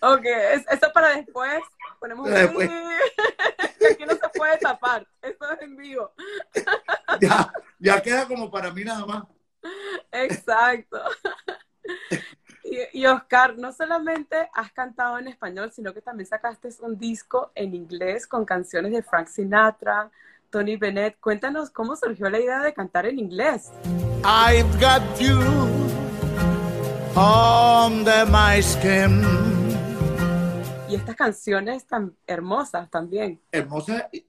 Ok, 0.00 0.24
eso 0.24 0.92
para 0.92 1.16
después. 1.16 1.60
Ponemos 1.98 2.26
un... 2.26 2.34
aquí 3.90 4.04
no 4.06 4.14
se 4.14 4.28
puede 4.34 4.56
tapar. 4.58 5.06
Esto 5.20 5.52
es 5.52 5.62
en 5.62 5.76
vivo. 5.76 6.12
Ya, 7.20 7.52
ya 7.80 8.00
queda 8.00 8.26
como 8.26 8.50
para 8.50 8.72
mí 8.72 8.84
nada 8.84 9.04
más. 9.04 9.24
Exacto. 10.12 11.02
Y, 12.92 13.04
Oscar, 13.04 13.58
no 13.58 13.72
solamente 13.72 14.48
has 14.54 14.70
cantado 14.72 15.18
en 15.18 15.26
español, 15.26 15.72
sino 15.72 15.92
que 15.92 16.00
también 16.00 16.28
sacaste 16.28 16.68
un 16.80 16.96
disco 16.96 17.50
en 17.54 17.74
inglés 17.74 18.28
con 18.28 18.44
canciones 18.44 18.92
de 18.92 19.02
Frank 19.02 19.26
Sinatra, 19.26 20.10
Tony 20.50 20.76
Bennett. 20.76 21.18
Cuéntanos 21.18 21.70
cómo 21.70 21.96
surgió 21.96 22.30
la 22.30 22.38
idea 22.38 22.60
de 22.60 22.72
cantar 22.72 23.06
en 23.06 23.18
inglés. 23.18 23.70
I've 24.24 24.70
got 24.78 25.02
you 25.18 25.99
under 27.16 28.26
my 28.26 28.62
skin. 28.62 29.22
Y 30.88 30.94
estas 30.94 31.16
canciones 31.16 31.86
tan 31.86 32.16
hermosas 32.26 32.90
también. 32.90 33.40
Hermosas 33.52 34.04
y, 34.12 34.24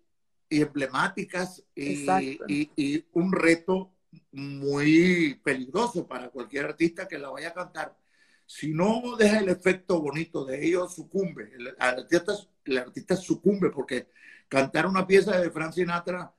emblemáticas 0.49 1.63
y 1.75 3.05
un 3.13 3.31
reto 3.31 3.91
muy 4.31 5.39
peligroso 5.43 6.07
para 6.07 6.29
cualquier 6.29 6.65
artista 6.65 7.07
que 7.07 7.17
la 7.17 7.29
vaya 7.29 7.49
a 7.49 7.53
cantar. 7.53 7.97
Si 8.45 8.73
no 8.73 9.15
deja 9.17 9.39
el 9.39 9.49
efecto 9.49 10.01
bonito 10.01 10.43
de 10.43 10.65
ellos, 10.65 10.93
sucumbe. 10.93 11.51
El 11.55 11.73
artista, 11.79 12.33
el 12.65 12.77
artista 12.77 13.15
sucumbe 13.15 13.69
porque 13.69 14.07
cantar 14.47 14.85
una 14.87 15.07
pieza 15.07 15.39
de 15.39 15.49
Frank 15.49 15.73
Sinatra 15.73 16.33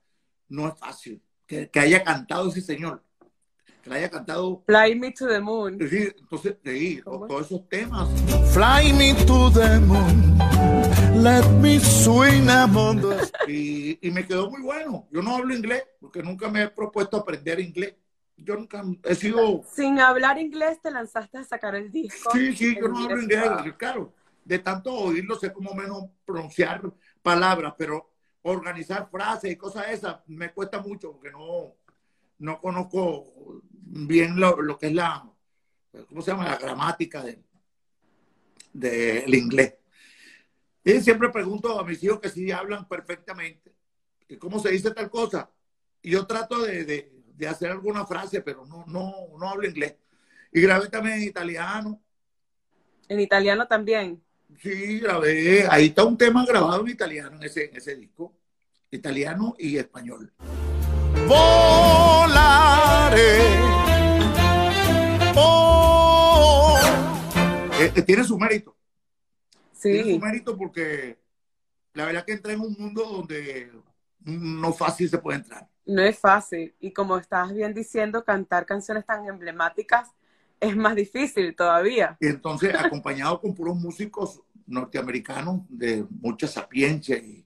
no 0.48 0.68
es 0.68 0.78
fácil. 0.78 1.22
Que, 1.46 1.70
que 1.70 1.80
haya 1.80 2.04
cantado 2.04 2.48
ese 2.48 2.60
señor, 2.60 3.02
que 3.82 3.90
la 3.90 3.96
haya 3.96 4.10
cantado. 4.10 4.62
Fly 4.66 4.94
Me 4.94 5.10
to 5.10 5.26
the 5.26 5.40
Moon. 5.40 5.78
Sí, 5.90 6.08
entonces, 6.16 6.56
sí, 6.64 7.02
todos 7.04 7.46
esos 7.46 7.68
temas. 7.68 8.08
Fly 8.52 8.92
Me 8.92 9.14
to 9.26 9.50
the 9.50 9.80
Moon. 9.80 10.38
Let 11.22 11.48
me 11.60 11.78
swing 11.80 12.48
among 12.48 13.02
y, 13.48 13.98
y 14.06 14.10
me 14.10 14.26
quedó 14.26 14.50
muy 14.50 14.62
bueno. 14.62 15.06
Yo 15.10 15.20
no 15.20 15.36
hablo 15.36 15.54
inglés 15.54 15.84
porque 16.00 16.22
nunca 16.22 16.48
me 16.48 16.62
he 16.62 16.68
propuesto 16.68 17.16
aprender 17.16 17.60
inglés. 17.60 17.96
Yo 18.36 18.56
nunca 18.56 18.82
he 19.04 19.14
sido. 19.14 19.62
Sin 19.72 19.98
hablar 20.00 20.38
inglés, 20.38 20.80
te 20.80 20.90
lanzaste 20.90 21.38
a 21.38 21.44
sacar 21.44 21.74
el 21.74 21.90
disco. 21.90 22.30
Sí, 22.32 22.56
sí, 22.56 22.76
yo 22.80 22.88
no 22.88 23.04
hablo 23.04 23.20
inglés, 23.20 23.42
claro. 23.76 24.12
De 24.44 24.58
tanto 24.58 24.92
oírlo, 24.92 25.36
sé 25.36 25.52
cómo 25.52 25.74
menos 25.74 26.04
pronunciar 26.24 26.82
palabras, 27.22 27.74
pero 27.76 28.10
organizar 28.42 29.08
frases 29.10 29.52
y 29.52 29.56
cosas 29.56 29.90
esas 29.90 30.16
me 30.26 30.52
cuesta 30.52 30.80
mucho 30.80 31.12
porque 31.12 31.30
no, 31.30 31.76
no 32.42 32.60
conozco 32.60 33.62
bien 33.70 34.38
lo, 34.38 34.76
que 34.76 34.88
es 34.88 34.92
la, 34.92 35.24
¿cómo 36.08 36.22
se 36.22 36.32
llama? 36.32 36.44
La 36.44 36.56
gramática 36.56 37.22
del 37.22 37.42
de, 38.72 39.24
inglés. 39.28 39.74
Y 40.84 41.00
siempre 41.00 41.28
pregunto 41.28 41.78
a 41.78 41.84
mis 41.84 42.02
hijos 42.02 42.18
que 42.18 42.28
si 42.28 42.50
hablan 42.50 42.88
perfectamente, 42.88 43.72
¿cómo 44.40 44.58
se 44.58 44.70
dice 44.70 44.90
tal 44.90 45.08
cosa? 45.08 45.48
Y 46.02 46.10
yo 46.10 46.26
trato 46.26 46.60
de, 46.62 46.84
de, 46.84 47.48
hacer 47.48 47.70
alguna 47.70 48.06
frase, 48.06 48.40
pero 48.40 48.66
no, 48.66 48.84
no, 48.86 49.14
no 49.38 49.48
hablo 49.48 49.68
inglés. 49.68 49.96
Y 50.52 50.60
grabé 50.60 50.88
también 50.88 51.18
en 51.18 51.22
italiano. 51.22 52.02
¿En 53.08 53.20
italiano 53.20 53.66
también? 53.68 54.22
Sí, 54.60 54.98
grabé. 54.98 55.66
Ahí 55.70 55.86
está 55.86 56.04
un 56.04 56.18
tema 56.18 56.44
grabado 56.44 56.80
en 56.82 56.88
italiano 56.88 57.36
en 57.36 57.44
ese, 57.44 57.66
en 57.66 57.76
ese 57.76 57.94
disco. 57.94 58.34
Italiano 58.90 59.54
y 59.58 59.76
español. 59.76 60.32
Volare 62.22 63.38
Eh, 67.80 67.92
eh, 67.96 68.02
tiene 68.02 68.22
su 68.22 68.38
mérito. 68.38 68.76
Sí. 69.72 69.90
Tiene 69.90 70.14
su 70.14 70.20
mérito 70.20 70.56
porque 70.56 71.18
la 71.94 72.06
verdad 72.06 72.24
que 72.24 72.34
entra 72.34 72.52
en 72.52 72.60
un 72.60 72.76
mundo 72.78 73.04
donde 73.04 73.72
no 74.20 74.72
fácil 74.72 75.08
se 75.08 75.18
puede 75.18 75.38
entrar. 75.38 75.68
No 75.84 76.00
es 76.00 76.16
fácil. 76.16 76.76
Y 76.78 76.92
como 76.92 77.18
estás 77.18 77.52
bien 77.52 77.74
diciendo, 77.74 78.24
cantar 78.24 78.66
canciones 78.66 79.04
tan 79.04 79.26
emblemáticas 79.26 80.10
es 80.60 80.76
más 80.76 80.94
difícil 80.94 81.56
todavía. 81.56 82.16
Y 82.20 82.28
entonces, 82.28 82.72
acompañado 82.78 83.40
con 83.40 83.52
puros 83.52 83.76
músicos 83.76 84.42
norteamericanos 84.64 85.62
de 85.68 86.06
mucha 86.08 86.46
sapiencia 86.46 87.16
y, 87.16 87.44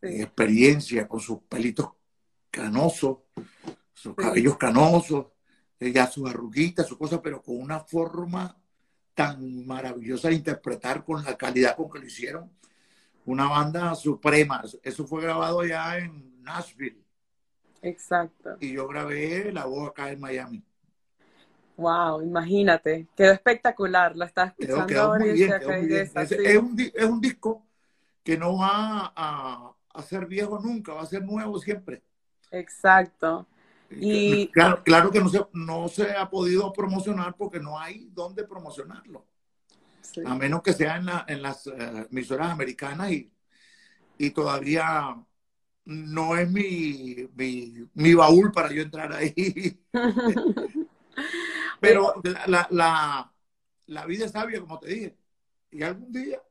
experiencia, 0.00 1.08
con 1.08 1.18
sus 1.18 1.40
pelitos 1.48 1.90
canosos, 2.52 3.18
sus 3.96 4.14
cabellos 4.14 4.58
canosos, 4.58 5.26
eh, 5.80 5.90
ya 5.90 6.06
sus 6.06 6.28
arruguitas, 6.28 6.86
sus 6.86 6.98
cosas, 6.98 7.20
pero 7.22 7.42
con 7.42 7.58
una 7.58 7.80
forma 7.80 8.54
tan 9.14 9.66
maravillosa 9.66 10.28
de 10.28 10.34
interpretar 10.34 11.02
con 11.02 11.24
la 11.24 11.36
calidad 11.36 11.74
con 11.74 11.90
que 11.90 11.98
lo 11.98 12.06
hicieron. 12.06 12.52
Una 13.24 13.48
banda 13.48 13.94
suprema. 13.94 14.62
Eso 14.82 15.06
fue 15.06 15.22
grabado 15.22 15.64
ya 15.64 15.96
en 15.96 16.42
Nashville. 16.42 17.02
Exacto. 17.80 18.58
Y 18.60 18.74
yo 18.74 18.86
grabé 18.86 19.50
la 19.50 19.64
voz 19.64 19.88
acá 19.88 20.10
en 20.10 20.20
Miami. 20.20 20.62
Wow, 21.78 22.22
imagínate, 22.22 23.06
quedó 23.14 23.32
espectacular, 23.32 24.16
la 24.16 24.24
estás 24.24 24.54
escuchando 24.56 25.18
muy 25.18 25.32
bien, 25.32 25.52
Es, 25.52 26.58
un, 26.58 26.80
es, 26.80 27.04
un, 27.04 27.20
disco 27.20 27.66
que 28.22 28.38
no 28.38 28.56
va 28.56 29.12
a, 29.14 29.74
a 29.92 30.02
ser 30.02 30.24
viejo 30.24 30.58
nunca, 30.58 30.94
va 30.94 31.02
a 31.02 31.06
ser 31.06 31.22
nuevo 31.22 31.58
siempre. 31.58 32.02
Exacto. 32.50 33.46
Y 33.90 34.48
claro, 34.48 34.82
claro 34.82 35.10
que 35.10 35.20
no 35.20 35.28
se, 35.28 35.46
no 35.52 35.88
se 35.88 36.10
ha 36.12 36.28
podido 36.28 36.72
promocionar 36.72 37.36
porque 37.36 37.60
no 37.60 37.78
hay 37.78 38.08
dónde 38.12 38.44
promocionarlo. 38.44 39.26
A 40.24 40.34
menos 40.34 40.62
que 40.62 40.72
sea 40.72 40.96
en, 40.96 41.06
la, 41.06 41.24
en 41.28 41.42
las 41.42 41.66
eh, 41.66 42.06
emisoras 42.10 42.50
americanas 42.50 43.10
y, 43.12 43.30
y, 44.18 44.30
todavía 44.30 45.16
no 45.84 46.36
es 46.36 46.50
mi, 46.50 47.28
mi, 47.34 47.88
mi, 47.94 48.14
baúl 48.14 48.50
para 48.50 48.72
yo 48.72 48.82
entrar 48.82 49.12
ahí. 49.12 49.78
Pero 51.80 52.14
la, 52.46 52.66
la, 52.70 53.32
la, 53.86 54.06
vida 54.06 54.24
es 54.24 54.32
sabia, 54.32 54.60
como 54.60 54.78
te 54.78 54.88
dije. 54.88 55.16
Y 55.70 55.82
algún 55.82 56.12
día, 56.12 56.42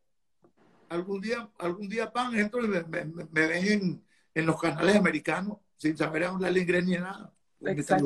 algún 0.89 1.21
día, 1.21 1.49
algún 1.57 1.89
día, 1.89 2.11
pan, 2.11 2.35
entro 2.37 2.63
y 2.63 2.67
me, 2.67 2.83
me, 2.83 3.05
me 3.05 3.47
ven 3.47 4.03
en, 4.33 4.45
los 4.45 4.59
canales 4.61 4.95
americanos 4.95 5.57
sin 5.77 5.97
saber 5.97 6.25
hablar 6.25 6.57
inglés 6.57 6.85
ni 6.85 6.97
nada. 6.97 7.31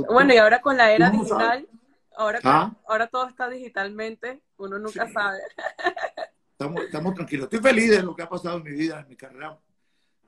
Bueno, 0.07 0.33
y 0.33 0.37
ahora 0.37 0.61
con 0.61 0.77
la 0.77 0.91
era 0.91 1.09
digital, 1.09 1.67
ahora, 2.15 2.39
¿Ah? 2.43 2.75
ahora 2.87 3.07
todo 3.07 3.27
está 3.27 3.49
digitalmente, 3.49 4.41
uno 4.57 4.79
nunca 4.79 5.11
sabe. 5.11 5.39
Estamos, 6.51 6.83
estamos 6.83 7.13
tranquilos. 7.13 7.45
Estoy 7.45 7.59
feliz 7.61 7.89
de 7.89 8.03
lo 8.03 8.13
que 8.13 8.21
ha 8.21 8.27
pasado 8.27 8.57
en 8.57 8.63
mi 8.63 8.71
vida, 8.71 8.99
en 8.99 9.07
mi 9.07 9.15
carrera 9.15 9.57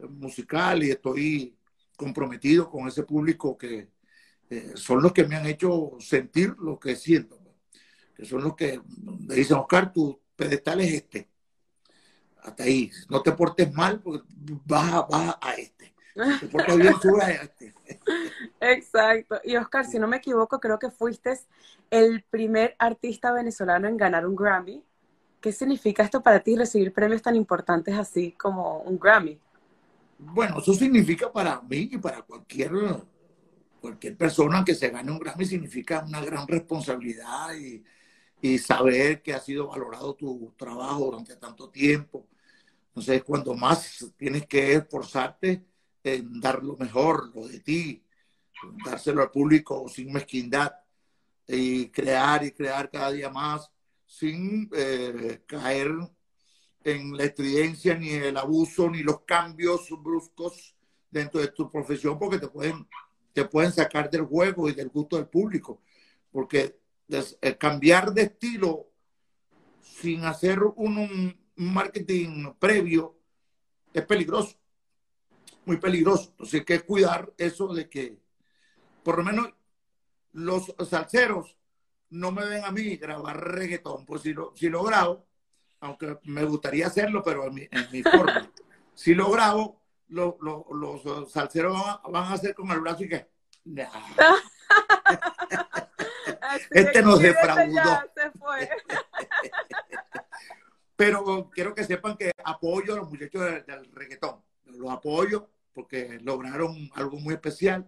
musical 0.08 0.82
y 0.82 0.92
estoy 0.92 1.58
comprometido 1.98 2.70
con 2.70 2.88
ese 2.88 3.04
público 3.04 3.58
que 3.58 3.90
eh, 4.50 4.72
son 4.76 5.02
los 5.02 5.12
que 5.12 5.26
me 5.26 5.36
han 5.36 5.46
hecho 5.46 5.92
sentir 6.00 6.56
lo 6.58 6.80
que 6.80 6.96
siento, 6.96 7.38
que 8.16 8.26
son 8.26 8.44
los 8.44 8.56
que 8.56 8.82
me 9.20 9.36
dicen, 9.36 9.58
Oscar, 9.58 9.92
tu 9.92 10.22
pedestal 10.36 10.82
es 10.82 10.94
este. 10.94 11.30
Hasta 12.44 12.64
ahí. 12.64 12.90
No 13.10 13.22
te 13.22 13.34
portes 13.34 13.72
mal 13.74 14.02
porque 14.02 14.26
vas, 14.66 15.06
vas 15.10 15.38
a 15.40 15.54
este. 15.54 15.91
Bien, 16.16 16.96
este. 17.42 17.74
Exacto. 18.60 19.40
Y 19.44 19.56
Oscar, 19.56 19.86
si 19.86 20.00
no 20.00 20.08
me 20.08 20.18
equivoco, 20.18 20.60
creo 20.60 20.80
que 20.80 20.90
fuiste 20.90 21.40
el 21.90 22.24
primer 22.24 22.76
artista 22.80 23.32
venezolano 23.32 23.88
en 23.88 23.98
ganar 23.98 24.26
un 24.26 24.36
Grammy. 24.36 24.84
¿Qué 25.40 25.52
significa 25.52 26.04
esto 26.04 26.22
para 26.22 26.40
ti 26.40 26.56
recibir 26.56 26.94
premios 26.94 27.22
tan 27.22 27.36
importantes 27.36 27.98
así 27.98 28.32
como 28.34 28.80
un 28.80 29.00
Grammy? 29.00 29.40
Bueno, 30.20 30.60
eso 30.60 30.74
significa 30.74 31.32
para 31.32 31.60
mí 31.62 31.90
y 31.92 31.98
para 31.98 32.22
cualquier, 32.22 32.72
cualquier 33.80 34.16
persona 34.16 34.64
que 34.64 34.76
se 34.76 34.90
gane 34.90 35.12
un 35.12 35.20
Grammy, 35.20 35.46
significa 35.46 36.04
una 36.08 36.24
gran 36.24 36.48
responsabilidad 36.48 37.56
y, 37.56 37.84
y 38.42 38.58
saber 38.60 39.22
que 39.22 39.34
ha 39.34 39.40
sido 39.40 39.68
valorado 39.68 40.14
tu 40.14 40.54
trabajo 40.58 41.06
durante 41.06 41.36
tanto 41.38 41.70
tiempo. 41.70 42.28
Entonces, 42.90 43.24
cuando 43.24 43.56
más 43.56 44.06
tienes 44.18 44.46
que 44.46 44.74
esforzarte 44.74 45.64
en 46.04 46.40
dar 46.40 46.64
lo 46.64 46.78
mejor, 46.78 47.32
lo 47.36 47.48
de 47.48 47.60
ti, 47.60 48.04
dárselo 48.86 49.22
al 49.22 49.32
público 49.32 49.88
sin 49.90 50.12
mezquindad 50.12 50.72
y 51.48 51.90
crear 51.90 52.44
y 52.44 52.52
crear 52.52 52.90
cada 52.90 53.12
día 53.12 53.30
más 53.30 53.72
sin 54.06 54.70
eh, 54.74 55.42
caer 55.46 55.92
en 56.84 57.16
la 57.16 57.24
estridencia, 57.24 57.96
ni 57.96 58.10
el 58.10 58.36
abuso, 58.36 58.90
ni 58.90 59.04
los 59.04 59.22
cambios 59.22 59.88
bruscos 60.02 60.76
dentro 61.10 61.40
de 61.40 61.50
tu 61.50 61.70
profesión, 61.70 62.18
porque 62.18 62.40
te 62.40 62.48
pueden, 62.48 62.88
te 63.34 63.46
pueden 63.46 63.72
sacar 63.72 64.10
del 64.10 64.24
juego 64.24 64.68
y 64.68 64.74
del 64.74 64.90
gusto 64.90 65.18
del 65.18 65.28
público. 65.28 65.82
Porque 66.32 66.80
eh, 67.10 67.58
cambiar 67.58 68.14
de 68.14 68.24
estilo 68.24 68.88
sin 69.82 70.26
hacer 70.26 70.60
un, 70.64 71.40
marketing 71.56 72.54
previo 72.58 73.20
es 73.94 74.04
peligroso, 74.06 74.58
muy 75.66 75.78
peligroso. 75.78 76.30
Entonces 76.32 76.60
hay 76.60 76.66
que 76.66 76.82
cuidar 76.82 77.32
eso 77.38 77.74
de 77.74 77.90
que, 77.90 78.20
por 79.04 79.18
lo 79.18 79.24
menos, 79.24 79.54
los 80.34 80.74
salseros 80.90 81.56
no 82.10 82.32
me 82.32 82.46
ven 82.46 82.64
a 82.64 82.72
mí 82.72 82.98
grabar 82.98 83.40
reggaetón, 83.40 84.06
pues 84.06 84.22
si 84.22 84.34
lo, 84.34 84.54
si 84.56 84.70
lo 84.70 84.84
grabo, 84.84 85.26
aunque 85.80 86.20
me 86.24 86.44
gustaría 86.44 86.88
hacerlo, 86.88 87.24
pero 87.24 87.48
en 87.48 87.56
mi, 87.56 87.68
forma. 88.04 88.52
si 88.94 89.16
lo 89.16 89.32
grabo, 89.32 89.82
los 90.08 91.32
salseros 91.32 91.76
van, 92.04 92.24
a 92.24 92.34
hacer 92.34 92.54
con 92.54 92.70
el 92.72 92.82
brazo 92.82 93.04
y 93.04 93.10
que... 93.10 93.28
este 96.72 97.02
nos 97.02 97.20
defraudó. 97.20 97.76
pero 100.96 101.50
quiero 101.52 101.74
que 101.74 101.84
sepan 101.84 102.18
que 102.18 102.32
apoyo 102.44 102.94
a 102.94 102.98
los 102.98 103.10
muchachos 103.10 103.42
del, 103.42 103.90
reggaetón. 103.94 104.44
Los 104.82 104.92
apoyo 104.92 105.48
porque 105.74 106.20
lograron 106.22 106.90
algo 106.96 107.18
muy 107.18 107.36
especial, 107.36 107.88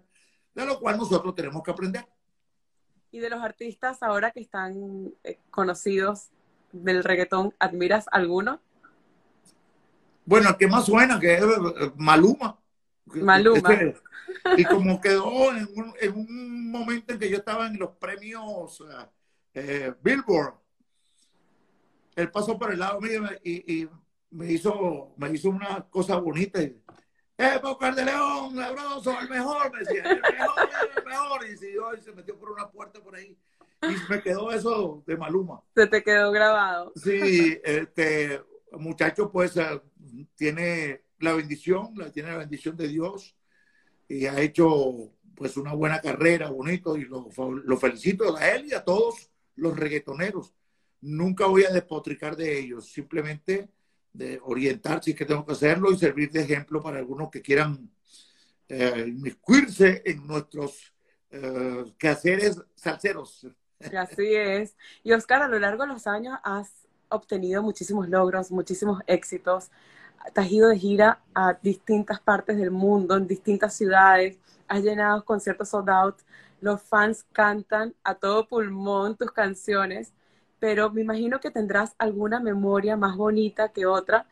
de 0.54 0.66
lo 0.66 0.80
cual 0.80 0.98
nosotros 0.98 1.34
tenemos 1.36 1.62
que 1.64 1.72
aprender. 1.72 2.06
Y 3.12 3.20
de 3.20 3.30
los 3.30 3.42
artistas 3.42 4.02
ahora 4.02 4.32
que 4.32 4.40
están 4.40 5.12
eh, 5.24 5.40
conocidos 5.50 6.30
del 6.72 7.04
reggaetón, 7.04 7.54
¿admiras 7.60 8.06
alguno? 8.12 8.62
Bueno, 10.26 10.50
el 10.50 10.58
que 10.58 10.68
más 10.68 10.86
suena, 10.86 11.20
que 11.20 11.34
es 11.34 11.44
eh, 11.44 11.92
Maluma. 11.96 12.58
Maluma. 13.06 13.76
y 14.58 14.64
como 14.64 15.02
quedó 15.02 15.52
en 15.52 15.68
un, 16.16 16.72
momento 16.72 17.14
en 17.14 17.20
que 17.20 17.30
yo 17.30 17.38
estaba 17.38 17.68
en 17.68 17.78
los 17.78 17.92
premios 17.98 18.82
eh, 19.54 19.94
Billboard, 20.02 20.56
él 22.16 22.32
pasó 22.32 22.58
por 22.58 22.72
el 22.72 22.80
lado 22.80 23.02
mío 23.02 23.24
y, 23.44 23.88
me 24.34 24.52
hizo 24.52 25.14
me 25.18 25.32
hizo 25.32 25.50
una 25.50 25.88
cosa 25.90 26.18
bonita. 26.18 26.62
Y, 26.62 26.82
¡Eh, 27.38 27.60
Oscar 27.64 27.96
de 27.96 28.06
León, 28.06 28.56
labroso, 28.56 29.20
el 29.20 29.28
mejor! 29.28 29.72
Me 29.72 29.80
decía, 29.80 30.04
el 30.04 30.22
mejor, 30.22 30.70
el 30.98 31.06
mejor. 31.06 31.46
Y, 31.48 31.54
y 31.54 32.02
se 32.04 32.12
metió 32.14 32.38
por 32.38 32.52
una 32.52 32.70
puerta 32.70 33.02
por 33.02 33.16
ahí 33.16 33.38
y 33.90 34.12
me 34.12 34.22
quedó 34.22 34.52
eso 34.52 35.04
de 35.06 35.18
Maluma. 35.18 35.62
Se 35.76 35.88
te 35.88 36.04
quedó 36.04 36.32
grabado. 36.32 36.94
Sí, 36.96 37.60
este 37.64 38.42
muchacho 38.72 39.32
pues 39.32 39.56
eh, 39.58 39.82
tiene 40.36 41.04
la 41.20 41.34
bendición, 41.34 41.94
tiene 42.14 42.32
la 42.32 42.38
bendición 42.38 42.76
de 42.76 42.88
Dios 42.88 43.36
y 44.08 44.26
ha 44.26 44.40
hecho 44.40 45.12
pues 45.36 45.58
una 45.58 45.74
buena 45.74 46.00
carrera, 46.00 46.50
bonito, 46.50 46.96
y 46.96 47.06
lo, 47.06 47.30
lo 47.64 47.78
felicito 47.78 48.38
a 48.38 48.50
él 48.50 48.68
y 48.68 48.74
a 48.74 48.84
todos 48.84 49.32
los 49.56 49.76
reggaetoneros. 49.78 50.54
Nunca 51.02 51.48
voy 51.48 51.66
a 51.66 51.72
despotricar 51.72 52.36
de 52.36 52.60
ellos, 52.60 52.92
simplemente 52.92 53.70
de 54.14 54.40
orientar 54.44 55.04
si 55.04 55.12
es 55.12 55.18
que 55.18 55.26
tengo 55.26 55.46
que 55.46 55.54
hacerlo 55.54 55.92
y 55.92 55.98
servir 55.98 56.32
de 56.32 56.42
ejemplo 56.42 56.82
para 56.82 57.00
algunos 57.00 57.30
que 57.30 57.42
quieran 57.42 57.90
eh, 58.70 59.06
inmiscuirse 59.08 60.04
en 60.06 60.26
nuestros 60.26 60.94
eh, 61.32 61.84
quehaceres 61.98 62.62
salseros. 62.76 63.48
Así 63.98 64.36
es. 64.36 64.78
Y 65.04 65.12
Oscar, 65.12 65.42
a 65.42 65.48
lo 65.48 65.60
largo 65.60 65.84
de 65.84 65.90
los 65.90 66.08
años 66.08 66.38
has 66.44 66.88
obtenido 67.10 67.62
muchísimos 67.62 68.08
logros, 68.08 68.52
muchísimos 68.52 69.02
éxitos. 69.08 69.72
Has 70.36 70.52
ido 70.52 70.70
de 70.70 70.78
gira 70.78 71.22
a 71.34 71.54
distintas 71.62 72.20
partes 72.20 72.58
del 72.58 72.72
mundo, 72.72 73.18
en 73.18 73.28
distintas 73.28 73.74
ciudades. 73.74 74.38
Has 74.68 74.84
llenado 74.84 75.26
conciertos 75.26 75.70
sold 75.70 75.90
out. 75.90 76.16
Los 76.62 76.82
fans 76.82 77.26
cantan 77.34 77.94
a 78.04 78.16
todo 78.16 78.48
pulmón 78.48 79.18
tus 79.18 79.32
canciones. 79.32 80.14
Pero 80.64 80.90
me 80.90 81.02
imagino 81.02 81.42
que 81.42 81.52
tendrás 81.52 81.94
alguna 81.98 82.40
memoria 82.40 82.96
más 82.96 83.18
bonita 83.18 83.74
que 83.74 83.86
otra 83.86 84.28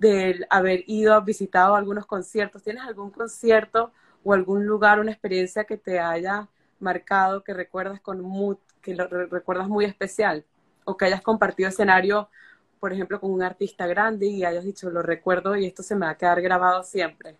del 0.00 0.44
haber 0.50 0.82
ido 0.88 1.14
a 1.14 1.20
visitar 1.20 1.70
algunos 1.70 2.06
conciertos. 2.06 2.64
¿Tienes 2.64 2.82
algún 2.82 3.12
concierto 3.12 3.92
o 4.24 4.32
algún 4.32 4.66
lugar, 4.66 4.98
una 4.98 5.12
experiencia 5.12 5.62
que 5.62 5.76
te 5.76 6.00
haya 6.00 6.48
marcado, 6.80 7.44
que 7.44 7.54
recuerdas 7.54 8.00
con, 8.00 8.18
que 8.82 8.96
lo 8.96 9.06
recuerdas 9.06 9.68
muy 9.68 9.84
especial 9.84 10.44
o 10.84 10.96
que 10.96 11.04
hayas 11.04 11.22
compartido 11.22 11.68
escenario, 11.68 12.30
por 12.80 12.92
ejemplo, 12.92 13.20
con 13.20 13.30
un 13.30 13.44
artista 13.44 13.86
grande 13.86 14.26
y 14.26 14.44
hayas 14.44 14.64
dicho, 14.64 14.90
lo 14.90 15.02
recuerdo 15.02 15.54
y 15.54 15.66
esto 15.66 15.84
se 15.84 15.94
me 15.94 16.06
va 16.06 16.10
a 16.10 16.18
quedar 16.18 16.42
grabado 16.42 16.82
siempre? 16.82 17.36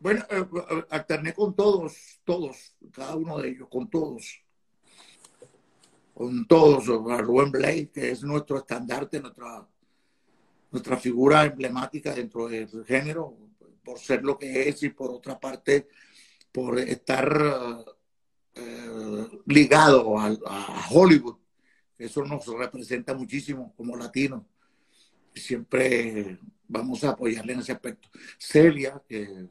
Bueno, 0.00 0.22
eh, 0.28 0.44
eh, 0.70 0.84
alterné 0.90 1.32
con 1.32 1.56
todos, 1.56 2.20
todos, 2.26 2.76
cada 2.92 3.16
uno 3.16 3.38
de 3.38 3.48
ellos, 3.48 3.68
con 3.70 3.88
todos. 3.88 4.42
Con 6.20 6.46
todos, 6.46 6.84
Rubén 6.84 7.50
Blake, 7.50 7.88
que 7.94 8.10
es 8.10 8.22
nuestro 8.22 8.58
estandarte, 8.58 9.20
nuestra, 9.20 9.66
nuestra 10.70 10.98
figura 10.98 11.46
emblemática 11.46 12.14
dentro 12.14 12.46
del 12.46 12.84
género, 12.84 13.34
por 13.82 13.98
ser 13.98 14.22
lo 14.22 14.36
que 14.36 14.68
es 14.68 14.82
y 14.82 14.90
por 14.90 15.10
otra 15.12 15.40
parte, 15.40 15.88
por 16.52 16.78
estar 16.78 17.86
eh, 18.54 19.28
ligado 19.46 20.18
a, 20.18 20.36
Hollywood. 20.90 21.38
Eso 21.96 22.22
nos 22.22 22.46
representa 22.48 23.14
muchísimo 23.14 23.72
como 23.74 23.96
latinos. 23.96 24.42
Siempre 25.34 26.38
vamos 26.68 27.02
a 27.02 27.12
apoyarle 27.12 27.54
en 27.54 27.60
ese 27.60 27.72
aspecto. 27.72 28.10
Celia. 28.36 29.02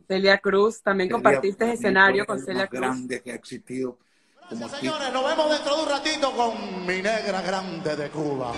Celia 0.08 0.38
Cruz, 0.38 0.84
también 0.84 1.10
compartiste 1.10 1.74
escenario 1.74 2.28
con 2.28 2.40
Celia 2.40 2.68
Cruz. 2.68 2.80
grande 2.80 3.24
que 3.24 3.32
ha 3.32 3.36
existido. 3.36 3.98
Como 4.50 4.68
señores, 4.68 5.14
nos 5.14 5.26
vemos 5.26 5.52
dentro 5.52 5.76
de 5.76 5.84
un 5.84 5.90
ratito 5.90 6.32
con 6.32 6.86
mi 6.88 7.02
negra 7.04 7.42
grande 7.42 7.96
de 7.96 8.10
Cuba. 8.10 8.52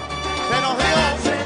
Se 0.50 0.62
nos 0.62 0.78
dio. 0.78 1.42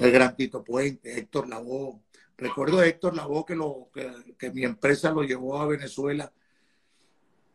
el 0.00 0.12
gran 0.12 0.36
Tito 0.36 0.62
Puente, 0.62 1.18
Héctor 1.18 1.48
Lavoe. 1.48 2.00
Recuerdo 2.36 2.80
a 2.80 2.86
Héctor 2.86 3.16
Lavoe 3.16 3.44
que, 3.46 3.56
lo, 3.56 3.90
que, 4.38 4.50
mi 4.50 4.64
empresa 4.64 5.10
lo 5.10 5.22
llevó 5.22 5.58
a 5.58 5.66
Venezuela 5.66 6.30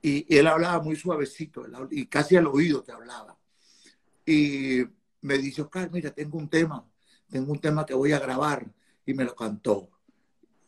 y, 0.01 0.25
él 0.35 0.47
hablaba 0.47 0.81
muy 0.81 0.95
suavecito 0.95 1.65
y 1.91 2.07
casi 2.07 2.35
al 2.35 2.47
oído 2.47 2.83
te 2.83 2.91
hablaba. 2.91 3.37
Y 4.25 4.83
me 5.21 5.37
dice, 5.37 5.61
Oscar, 5.61 5.89
mira, 5.91 6.11
tengo 6.11 6.37
un 6.37 6.49
tema, 6.49 6.85
tengo 7.29 7.51
un 7.51 7.59
tema 7.59 7.85
que 7.85 7.93
voy 7.93 8.11
a 8.11 8.19
grabar 8.19 8.65
y 9.05 9.13
me 9.13 9.23
lo 9.23 9.35
cantó. 9.35 9.89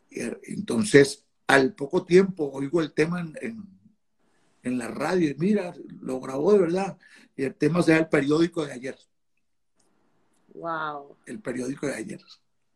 entonces, 0.09 1.24
al 1.47 1.73
poco 1.73 2.05
tiempo 2.05 2.49
oigo 2.51 2.81
el 2.81 2.93
tema 2.93 3.21
en, 3.21 3.67
en, 4.63 4.77
la 4.77 4.87
radio 4.87 5.29
y 5.29 5.35
mira, 5.35 5.73
lo 6.01 6.19
grabó 6.19 6.53
de 6.53 6.59
verdad. 6.59 6.97
Y 7.35 7.43
el 7.43 7.55
tema 7.55 7.81
sea 7.83 7.97
el 7.97 8.07
periódico 8.07 8.65
de 8.65 8.73
ayer. 8.73 8.97
Wow. 10.53 11.17
El 11.25 11.39
periódico 11.39 11.87
de 11.87 11.95
ayer. 11.95 12.21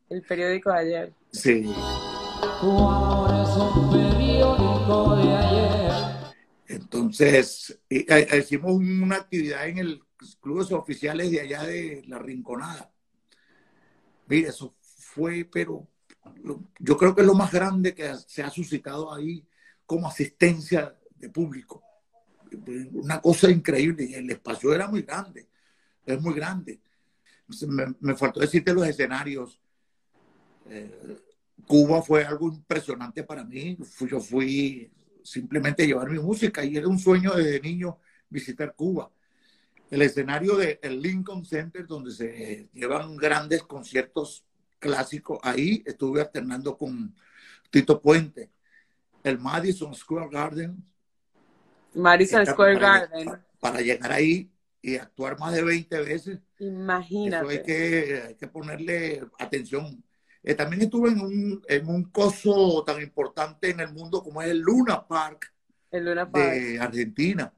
El 0.09 0.21
periódico 0.21 0.71
de 0.71 0.77
ayer. 0.77 1.13
Sí. 1.31 1.73
Entonces, 6.67 7.79
hicimos 7.89 8.73
una 8.73 9.15
actividad 9.15 9.67
en 9.67 9.77
el 9.79 10.01
clubes 10.41 10.71
oficiales 10.71 11.31
de 11.31 11.41
allá 11.41 11.63
de 11.63 12.03
La 12.07 12.19
Rinconada. 12.19 12.91
Mire, 14.27 14.49
eso 14.49 14.75
fue, 14.81 15.47
pero 15.51 15.87
yo 16.79 16.97
creo 16.97 17.15
que 17.15 17.21
es 17.21 17.27
lo 17.27 17.33
más 17.33 17.51
grande 17.51 17.93
que 17.93 18.15
se 18.27 18.43
ha 18.43 18.49
suscitado 18.49 19.13
ahí 19.13 19.45
como 19.85 20.07
asistencia 20.07 20.95
de 21.15 21.29
público. 21.29 21.83
Una 22.93 23.21
cosa 23.21 23.49
increíble. 23.49 24.05
Y 24.05 24.13
el 24.15 24.29
espacio 24.29 24.73
era 24.73 24.87
muy 24.87 25.01
grande, 25.01 25.47
es 26.05 26.21
muy 26.21 26.33
grande. 26.33 26.79
Me, 27.99 28.15
faltó 28.15 28.39
decirte 28.39 28.73
los 28.73 28.87
escenarios. 28.87 29.59
Eh, 30.67 31.17
Cuba 31.65 32.01
fue 32.01 32.23
algo 32.23 32.47
impresionante 32.47 33.23
para 33.23 33.43
mí. 33.43 33.77
yo 34.09 34.19
fui 34.19 34.91
simplemente 35.23 35.83
a 35.83 35.85
llevar 35.85 36.09
mi 36.09 36.19
música 36.19 36.63
y 36.63 36.77
era 36.77 36.87
un 36.87 36.99
sueño 36.99 37.33
desde 37.33 37.59
niño 37.59 37.99
visitar 38.29 38.73
Cuba. 38.75 39.11
El 39.89 40.03
escenario 40.03 40.55
del 40.55 41.01
Lincoln 41.01 41.45
Center, 41.45 41.87
donde 41.87 42.11
se 42.11 42.69
llevan 42.73 43.15
grandes 43.17 43.63
conciertos 43.63 44.45
clásicos, 44.79 45.39
ahí 45.43 45.83
estuve 45.85 46.21
alternando 46.21 46.77
con 46.77 47.13
Tito 47.69 48.01
Puente. 48.01 48.51
El 49.23 49.37
Madison 49.37 49.93
Square 49.93 50.29
Garden. 50.31 50.83
Madison 51.93 52.45
Square 52.45 52.79
Garden. 52.79 53.29
para 53.59 53.81
llegar 53.81 54.11
ahí 54.11 54.49
y 54.81 54.95
actuar 54.95 55.37
más 55.37 55.53
de 55.53 55.63
20 55.63 55.99
veces. 56.01 56.39
Imagínate. 56.59 57.45
Eso 57.45 57.49
hay 57.49 57.63
que, 57.63 58.37
que 58.39 58.47
ponerle 58.47 59.21
atención. 59.37 60.03
Eh, 60.41 60.55
también 60.55 60.83
estuve 60.83 61.09
en 61.09 61.19
un, 61.19 61.61
en 61.67 61.87
un 61.87 62.05
coso 62.05 62.83
tan 62.85 63.01
importante 63.01 63.69
en 63.69 63.81
el 63.81 63.91
mundo 63.91 64.23
como 64.23 64.41
es 64.41 64.49
el 64.49 64.59
Luna 64.59 65.05
Park, 65.05 65.53
el 65.91 66.05
Luna 66.05 66.31
Park. 66.31 66.53
de 66.53 66.79
Argentina. 66.79 67.53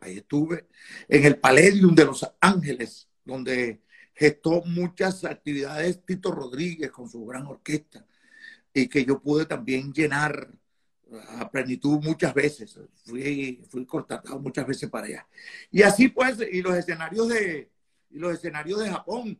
Ahí 0.00 0.18
estuve. 0.18 0.66
En 1.08 1.24
el 1.24 1.38
Palladium 1.38 1.94
de 1.94 2.04
Los 2.04 2.28
Ángeles, 2.40 3.08
donde 3.24 3.82
gestó 4.18 4.62
muchas 4.64 5.24
actividades 5.24 6.04
Tito 6.04 6.32
Rodríguez 6.32 6.90
con 6.90 7.08
su 7.08 7.24
gran 7.24 7.46
orquesta 7.46 8.04
y 8.74 8.88
que 8.88 9.04
yo 9.04 9.20
pude 9.20 9.46
también 9.46 9.92
llenar 9.92 10.48
a 11.38 11.48
plenitud 11.48 12.00
muchas 12.02 12.34
veces. 12.34 12.80
Fui, 13.04 13.64
fui 13.70 13.86
contratado 13.86 14.40
muchas 14.40 14.66
veces 14.66 14.90
para 14.90 15.06
allá. 15.06 15.26
Y 15.70 15.82
así 15.82 16.08
pues, 16.08 16.38
y 16.50 16.60
los 16.62 16.74
escenarios 16.74 17.28
de, 17.28 17.70
y 18.10 18.18
los 18.18 18.34
escenarios 18.34 18.80
de 18.80 18.90
Japón. 18.90 19.38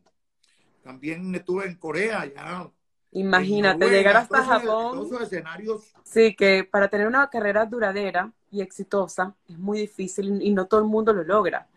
También 0.81 1.35
estuve 1.35 1.65
en 1.65 1.75
Corea, 1.75 2.25
ya. 2.33 2.71
Imagínate, 3.11 3.89
llegar 3.89 4.15
hasta 4.15 4.45
Japón. 4.45 5.09
Escenarios. 5.21 5.91
Sí, 6.03 6.35
que 6.35 6.63
para 6.63 6.87
tener 6.87 7.05
una 7.05 7.29
carrera 7.29 7.65
duradera 7.65 8.31
y 8.49 8.61
exitosa 8.61 9.35
es 9.47 9.57
muy 9.57 9.79
difícil 9.79 10.41
y 10.41 10.51
no 10.51 10.67
todo 10.67 10.79
el 10.79 10.87
mundo 10.87 11.11
lo 11.11 11.25
logra. 11.25 11.67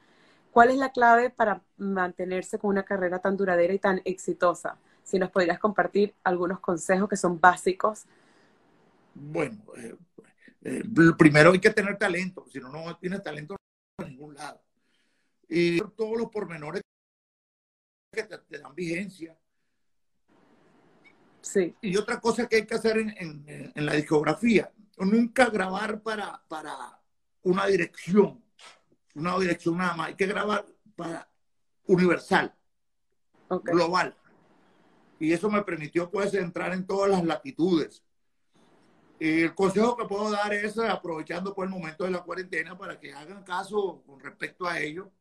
¿Cuál 0.53 0.71
es 0.71 0.77
la 0.77 0.93
clave 0.93 1.31
para 1.31 1.63
mantenerse 1.77 2.59
con 2.59 2.71
una 2.71 2.85
carrera 2.85 3.19
tan 3.19 3.37
duradera 3.37 3.75
y 3.75 3.81
tan 3.81 4.01
exitosa? 4.05 4.79
Si 5.03 5.19
nos 5.19 5.31
podrías 5.31 5.59
compartir 5.59 6.15
algunos 6.23 6.61
consejos 6.61 7.09
que 7.09 7.17
son 7.17 7.41
básicos 7.41 8.07
bueno, 9.15 9.63
eh, 9.77 9.97
eh, 10.63 10.83
primero 11.19 11.53
hay 11.53 11.61
que 11.61 11.71
tener 11.71 11.99
talento, 11.99 12.47
si 12.51 12.59
no, 12.61 12.71
no 12.71 12.97
tienes 12.97 13.23
talento 13.23 13.57
en 13.99 14.09
ningún 14.09 14.35
lado. 14.35 14.63
Y 15.49 15.81
todos 15.97 16.17
los 16.17 16.31
pormenores 16.31 16.83
que 18.13 18.23
te, 18.23 18.59
dan 18.59 18.75
vigencia. 18.75 19.37
Sí. 21.43 21.75
Y 21.83 21.97
otra 21.97 22.21
cosa 22.21 22.49
que 22.49 22.57
hay 22.57 22.67
que 22.67 22.75
hacer 22.75 22.99
en, 22.99 23.73
la 23.75 23.95
discografía, 23.95 24.73
nunca 24.99 25.51
grabar 25.51 26.01
para, 26.01 26.43
para 26.49 27.01
una 27.43 27.67
dirección, 27.67 28.42
una 29.15 29.39
dirección 29.39 29.77
nada 29.79 29.95
más, 29.95 30.09
hay 30.09 30.15
que 30.15 30.27
grabar 30.27 30.67
para 30.97 31.29
universal, 31.87 32.55
global. 33.65 34.17
Y 35.19 35.33
eso 35.33 35.51
me 35.51 35.63
permitió 35.63 36.11
pues 36.11 36.35
entrar 36.35 36.73
en 36.73 36.87
todas 36.87 37.11
las 37.11 37.25
latitudes 37.25 38.03
el 39.23 39.55
consejo 39.55 39.97
que 39.97 40.05
puedo 40.07 40.31
dar 40.31 40.53
es, 40.53 40.77
aprovechando 40.79 41.55
por 41.55 41.65
el 41.65 41.71
momento 41.71 42.03
de 42.03 42.11
la 42.11 42.23
cuarentena, 42.23 42.77
para 42.77 42.99
que 42.99 43.13
hagan 43.13 43.45
caso 43.45 44.03
con 44.05 44.19
respecto 44.19 44.67
a 44.67 44.81
ello, 44.81 45.13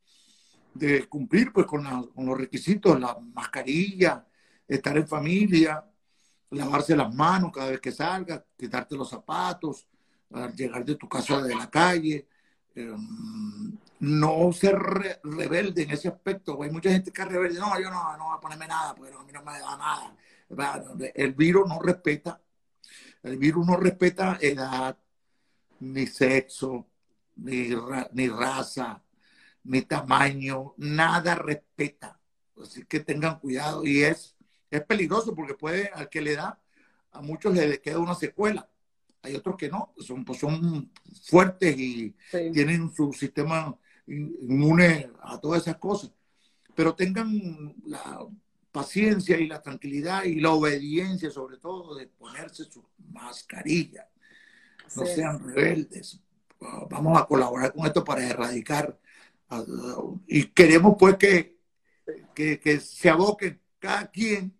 de 0.74 1.08
cumplir 1.08 1.54
pues 1.54 1.68
con, 1.68 1.84
los 1.84 2.38
requisitos, 2.38 3.00
la 3.00 3.20
mascarilla, 3.20 4.26
estar 4.68 4.98
en 4.98 5.08
familia, 5.08 5.86
lavarse 6.50 6.96
las 6.96 7.14
manos 7.14 7.52
cada 7.54 7.70
vez 7.70 7.80
que 7.80 7.92
salgas, 7.92 8.44
quitarte 8.58 8.96
los 8.96 9.08
zapatos, 9.08 9.88
al 10.32 10.56
llegar 10.56 10.84
de 10.84 10.96
tu 10.96 11.08
casa 11.08 11.40
de 11.42 11.54
la 11.54 11.70
calle, 11.70 12.28
em, 12.76 13.78
no 14.00 14.52
ser 14.54 14.78
rebelde 15.24 15.84
en 15.84 15.92
ese 15.92 16.08
aspecto. 16.08 16.62
Hay 16.64 16.72
mucha 16.72 16.90
gente 16.92 17.12
que 17.12 17.22
es 17.22 17.28
rebelde, 17.28 17.60
no, 17.60 17.80
yo 17.80 17.90
no, 17.90 18.18
no 18.18 18.26
voy 18.26 18.38
a 18.38 18.40
ponerme 18.40 18.68
nada, 18.68 18.96
porque 18.96 19.14
a 19.14 19.24
mí 19.24 19.32
no 19.32 19.44
me 19.44 19.60
da 19.60 19.78
nada. 19.78 20.16
El 21.16 21.34
virus 21.34 21.68
no 21.68 21.80
respeta 21.80 22.42
el 23.24 23.38
virus 23.38 23.66
no 23.66 23.78
respeta 23.78 24.38
edad, 24.42 24.98
ni 25.80 26.08
sexo, 26.08 26.88
ni, 27.36 27.70
ni 28.14 28.28
raza, 28.28 29.04
ni 29.64 29.84
tamaño, 29.84 30.74
nada 30.78 31.36
respeta. 31.36 32.20
Así 32.62 32.84
que 32.86 33.00
tengan 33.00 33.40
cuidado 33.40 33.86
y 33.86 34.04
es, 34.04 34.36
es 34.72 34.84
peligroso 34.84 35.36
porque 35.36 35.54
puede, 35.54 35.90
al 35.94 36.10
que 36.10 36.22
le 36.22 36.36
da, 36.36 36.60
a 37.12 37.22
muchos 37.22 37.54
le 37.54 37.80
queda 37.80 38.00
una 38.00 38.16
secuela. 38.16 38.68
Hay 39.24 39.36
otros 39.36 39.56
que 39.56 39.70
no, 39.70 39.94
son, 39.98 40.26
pues 40.26 40.40
son 40.40 40.92
fuertes 41.24 41.78
y 41.78 42.16
tienen 42.52 42.92
su 42.94 43.14
sistema 43.14 43.78
inmune 44.08 45.12
a 45.22 45.40
todas 45.40 45.62
esas 45.62 45.78
cosas. 45.78 46.12
Pero 46.76 46.96
tengan 46.96 47.76
la 47.86 48.26
paciencia 48.72 49.38
y 49.38 49.48
la 49.48 49.62
tranquilidad 49.62 50.24
y 50.24 50.40
la 50.40 50.52
obediencia, 50.52 51.30
sobre 51.30 51.58
todo, 51.58 51.96
de 51.96 52.08
ponerse 52.08 52.64
su 52.66 52.84
mascarilla. 53.12 54.08
No 54.96 55.06
sean 55.06 55.40
rebeldes. 55.46 56.20
Vamos 56.90 57.20
a 57.20 57.26
colaborar 57.26 57.74
con 57.74 57.86
esto 57.86 58.04
para 58.04 58.28
erradicar. 58.28 58.98
Y 60.28 60.46
queremos 60.48 60.96
pues 60.98 61.18
que, 61.18 61.58
que, 62.34 62.80
se 62.80 63.10
aboquen 63.10 63.60
cada 63.80 64.10
quien 64.10 64.54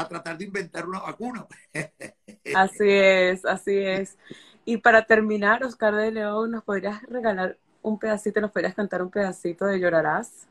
a 0.00 0.08
tratar 0.08 0.38
de 0.38 0.44
inventar 0.44 0.88
una 0.88 1.00
vacuna. 1.00 1.46
Así 2.54 2.88
es, 2.88 3.44
así 3.44 3.76
es. 3.76 4.16
Y 4.64 4.78
para 4.78 5.04
terminar, 5.04 5.62
Oscar 5.64 5.94
de 5.94 6.10
León, 6.10 6.50
¿nos 6.50 6.64
podrías 6.64 7.02
regalar 7.02 7.58
un 7.82 7.98
pedacito, 7.98 8.40
nos 8.40 8.50
podrías 8.50 8.74
cantar 8.74 9.02
un 9.02 9.10
pedacito 9.10 9.66
de 9.66 9.78
Llorarás? 9.80 10.48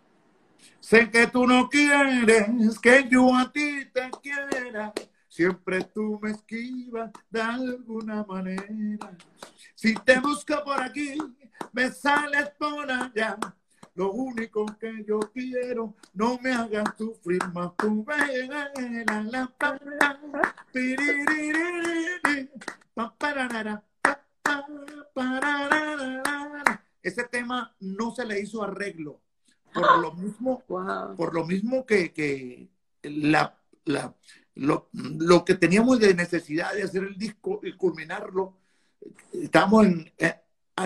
Sé 0.80 1.10
que 1.10 1.28
tú 1.28 1.46
no 1.46 1.70
quieres 1.70 2.80
que 2.80 3.08
yo 3.10 3.36
a 3.36 3.52
ti 3.52 3.86
te 3.94 4.10
quiera. 4.22 4.94
Siempre 5.28 5.84
tú 5.84 6.20
me 6.22 6.32
esquivas 6.32 7.12
de 7.30 7.42
alguna 7.42 8.24
manera. 8.24 9.18
Si 9.76 9.94
te 9.94 10.20
busco 10.20 10.64
por 10.64 10.82
aquí, 10.82 11.18
me 11.72 11.92
sales 11.92 12.50
por 12.58 12.90
allá. 12.90 13.38
Lo 13.98 14.12
único 14.12 14.66
que 14.80 15.04
yo 15.06 15.20
quiero, 15.34 15.96
no 16.14 16.38
me 16.40 16.54
hagas 16.54 16.94
sufrir 16.98 17.42
más 17.52 17.76
tu 17.76 18.06
vela. 18.06 18.72
La 19.26 19.52
Ese 27.02 27.24
tema 27.24 27.76
no 27.80 28.14
se 28.14 28.26
le 28.26 28.40
hizo 28.40 28.64
arreglo 28.64 29.20
por 29.74 30.00
lo 30.00 30.14
mismo, 30.14 30.64
por 31.16 31.34
lo 31.34 31.46
mismo 31.46 31.86
que, 31.86 32.70
la, 33.02 33.58
lo, 34.56 35.46
que 35.46 35.56
teníamos 35.56 36.00
de 36.00 36.14
necesidad 36.14 36.74
de 36.74 36.84
hacer 36.84 37.04
el 37.04 37.18
disco 37.18 37.62
y 37.64 37.74
culminarlo, 37.74 38.58
estamos 39.34 39.86
en, 39.86 40.12
eh, 40.18 40.36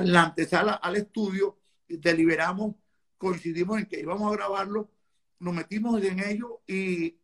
la 0.01 0.23
antesala 0.23 0.73
al 0.73 0.95
estudio, 0.95 1.57
deliberamos, 1.87 2.75
coincidimos 3.21 3.77
en 3.77 3.85
que 3.85 3.99
íbamos 3.99 4.31
a 4.31 4.35
grabarlo 4.35 4.89
nos 5.41 5.53
metimos 5.53 6.01
en 6.03 6.19
ello 6.19 6.61
y 6.67 7.15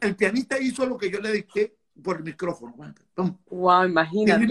el 0.00 0.16
pianista 0.16 0.58
hizo 0.58 0.86
lo 0.86 0.98
que 0.98 1.10
yo 1.10 1.20
le 1.20 1.32
dicté 1.32 1.76
por 2.02 2.18
el 2.18 2.24
micrófono. 2.24 2.74
Wow, 3.50 3.84
imagínate. 3.84 4.46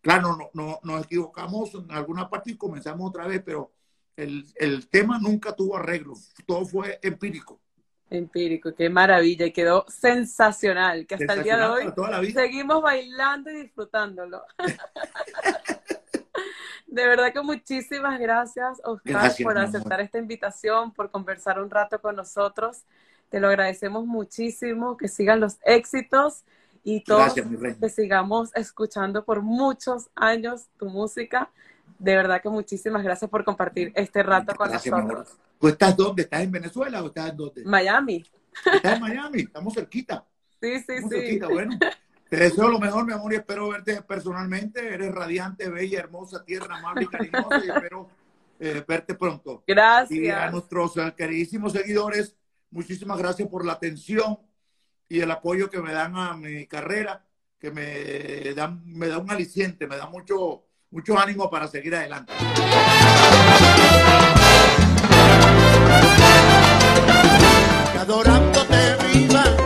Claro, 0.00 0.36
no, 0.36 0.50
no, 0.52 0.80
nos 0.82 1.04
equivocamos 1.04 1.74
en 1.74 1.90
alguna 1.90 2.28
parte 2.28 2.50
y 2.52 2.56
comenzamos 2.56 3.08
otra 3.08 3.26
vez, 3.26 3.42
pero 3.44 3.72
el, 4.16 4.44
el 4.56 4.88
tema 4.88 5.18
nunca 5.18 5.56
tuvo 5.56 5.76
arreglo, 5.78 6.14
todo 6.46 6.66
fue 6.66 6.98
empírico. 7.02 7.60
Empírico, 8.10 8.74
qué 8.74 8.90
maravilla, 8.90 9.46
y 9.46 9.52
quedó 9.52 9.86
sensacional, 9.88 11.06
que 11.06 11.14
hasta 11.14 11.32
el 11.32 11.42
día 11.42 11.56
de 11.56 11.64
hoy 11.64 12.32
seguimos 12.32 12.82
bailando 12.82 13.50
y 13.50 13.62
disfrutándolo. 13.62 14.42
de 16.94 17.06
verdad 17.06 17.32
que 17.32 17.42
muchísimas 17.42 18.20
gracias, 18.20 18.80
Oscar, 18.84 19.32
por 19.42 19.58
aceptar 19.58 20.00
esta 20.00 20.18
invitación, 20.18 20.92
por 20.92 21.10
conversar 21.10 21.60
un 21.60 21.68
rato 21.68 22.00
con 22.00 22.14
nosotros. 22.14 22.84
Te 23.30 23.40
lo 23.40 23.48
agradecemos 23.48 24.06
muchísimo, 24.06 24.96
que 24.96 25.08
sigan 25.08 25.40
los 25.40 25.58
éxitos 25.64 26.44
y 26.84 27.02
todos 27.02 27.34
que 27.34 27.88
sigamos 27.88 28.54
escuchando 28.54 29.24
por 29.24 29.42
muchos 29.42 30.08
años 30.14 30.68
tu 30.78 30.86
música. 30.86 31.50
De 31.98 32.14
verdad 32.14 32.40
que 32.40 32.48
muchísimas 32.48 33.02
gracias 33.02 33.28
por 33.28 33.44
compartir 33.44 33.92
este 33.96 34.22
rato 34.22 34.54
con 34.54 34.70
nosotros. 34.70 35.36
¿Tú 35.58 35.68
estás 35.68 35.96
dónde? 35.96 36.22
¿Estás 36.22 36.42
en 36.42 36.52
Venezuela 36.52 37.02
o 37.02 37.06
estás 37.06 37.30
en 37.30 37.36
dónde? 37.36 37.64
Miami. 37.64 38.24
Estás 38.72 38.94
en 38.94 39.00
Miami, 39.00 39.40
estamos 39.40 39.74
cerquita. 39.74 40.24
Sí, 40.60 40.78
sí, 40.78 40.94
sí. 41.10 41.40
Bueno, 41.40 41.76
te 42.28 42.36
deseo 42.36 42.68
lo 42.68 42.78
mejor, 42.78 43.06
mi 43.06 43.12
amor, 43.12 43.32
y 43.32 43.36
espero 43.36 43.68
verte 43.68 44.02
personalmente. 44.02 44.94
Eres 44.94 45.14
radiante, 45.14 45.68
bella, 45.68 46.00
hermosa, 46.00 46.44
tierna, 46.44 46.78
amable 46.78 47.04
y 47.04 47.06
cariñosa, 47.06 47.64
y 47.64 47.70
espero 47.70 48.08
eh, 48.58 48.84
verte 48.86 49.14
pronto. 49.14 49.62
Gracias. 49.66 50.18
Y 50.18 50.30
a 50.30 50.50
nuestros 50.50 50.94
queridísimos 51.16 51.72
seguidores, 51.72 52.36
muchísimas 52.70 53.18
gracias 53.18 53.48
por 53.48 53.64
la 53.64 53.74
atención 53.74 54.38
y 55.08 55.20
el 55.20 55.30
apoyo 55.30 55.70
que 55.70 55.80
me 55.80 55.92
dan 55.92 56.16
a 56.16 56.34
mi 56.34 56.66
carrera, 56.66 57.24
que 57.58 57.70
me, 57.70 58.54
dan, 58.54 58.82
me 58.84 59.08
da 59.08 59.18
un 59.18 59.30
aliciente, 59.30 59.86
me 59.86 59.96
da 59.96 60.06
mucho, 60.06 60.64
mucho 60.90 61.18
ánimo 61.18 61.50
para 61.50 61.68
seguir 61.68 61.94
adelante. 61.94 62.32
Adorándote, 67.98 68.96
viva. 69.12 69.63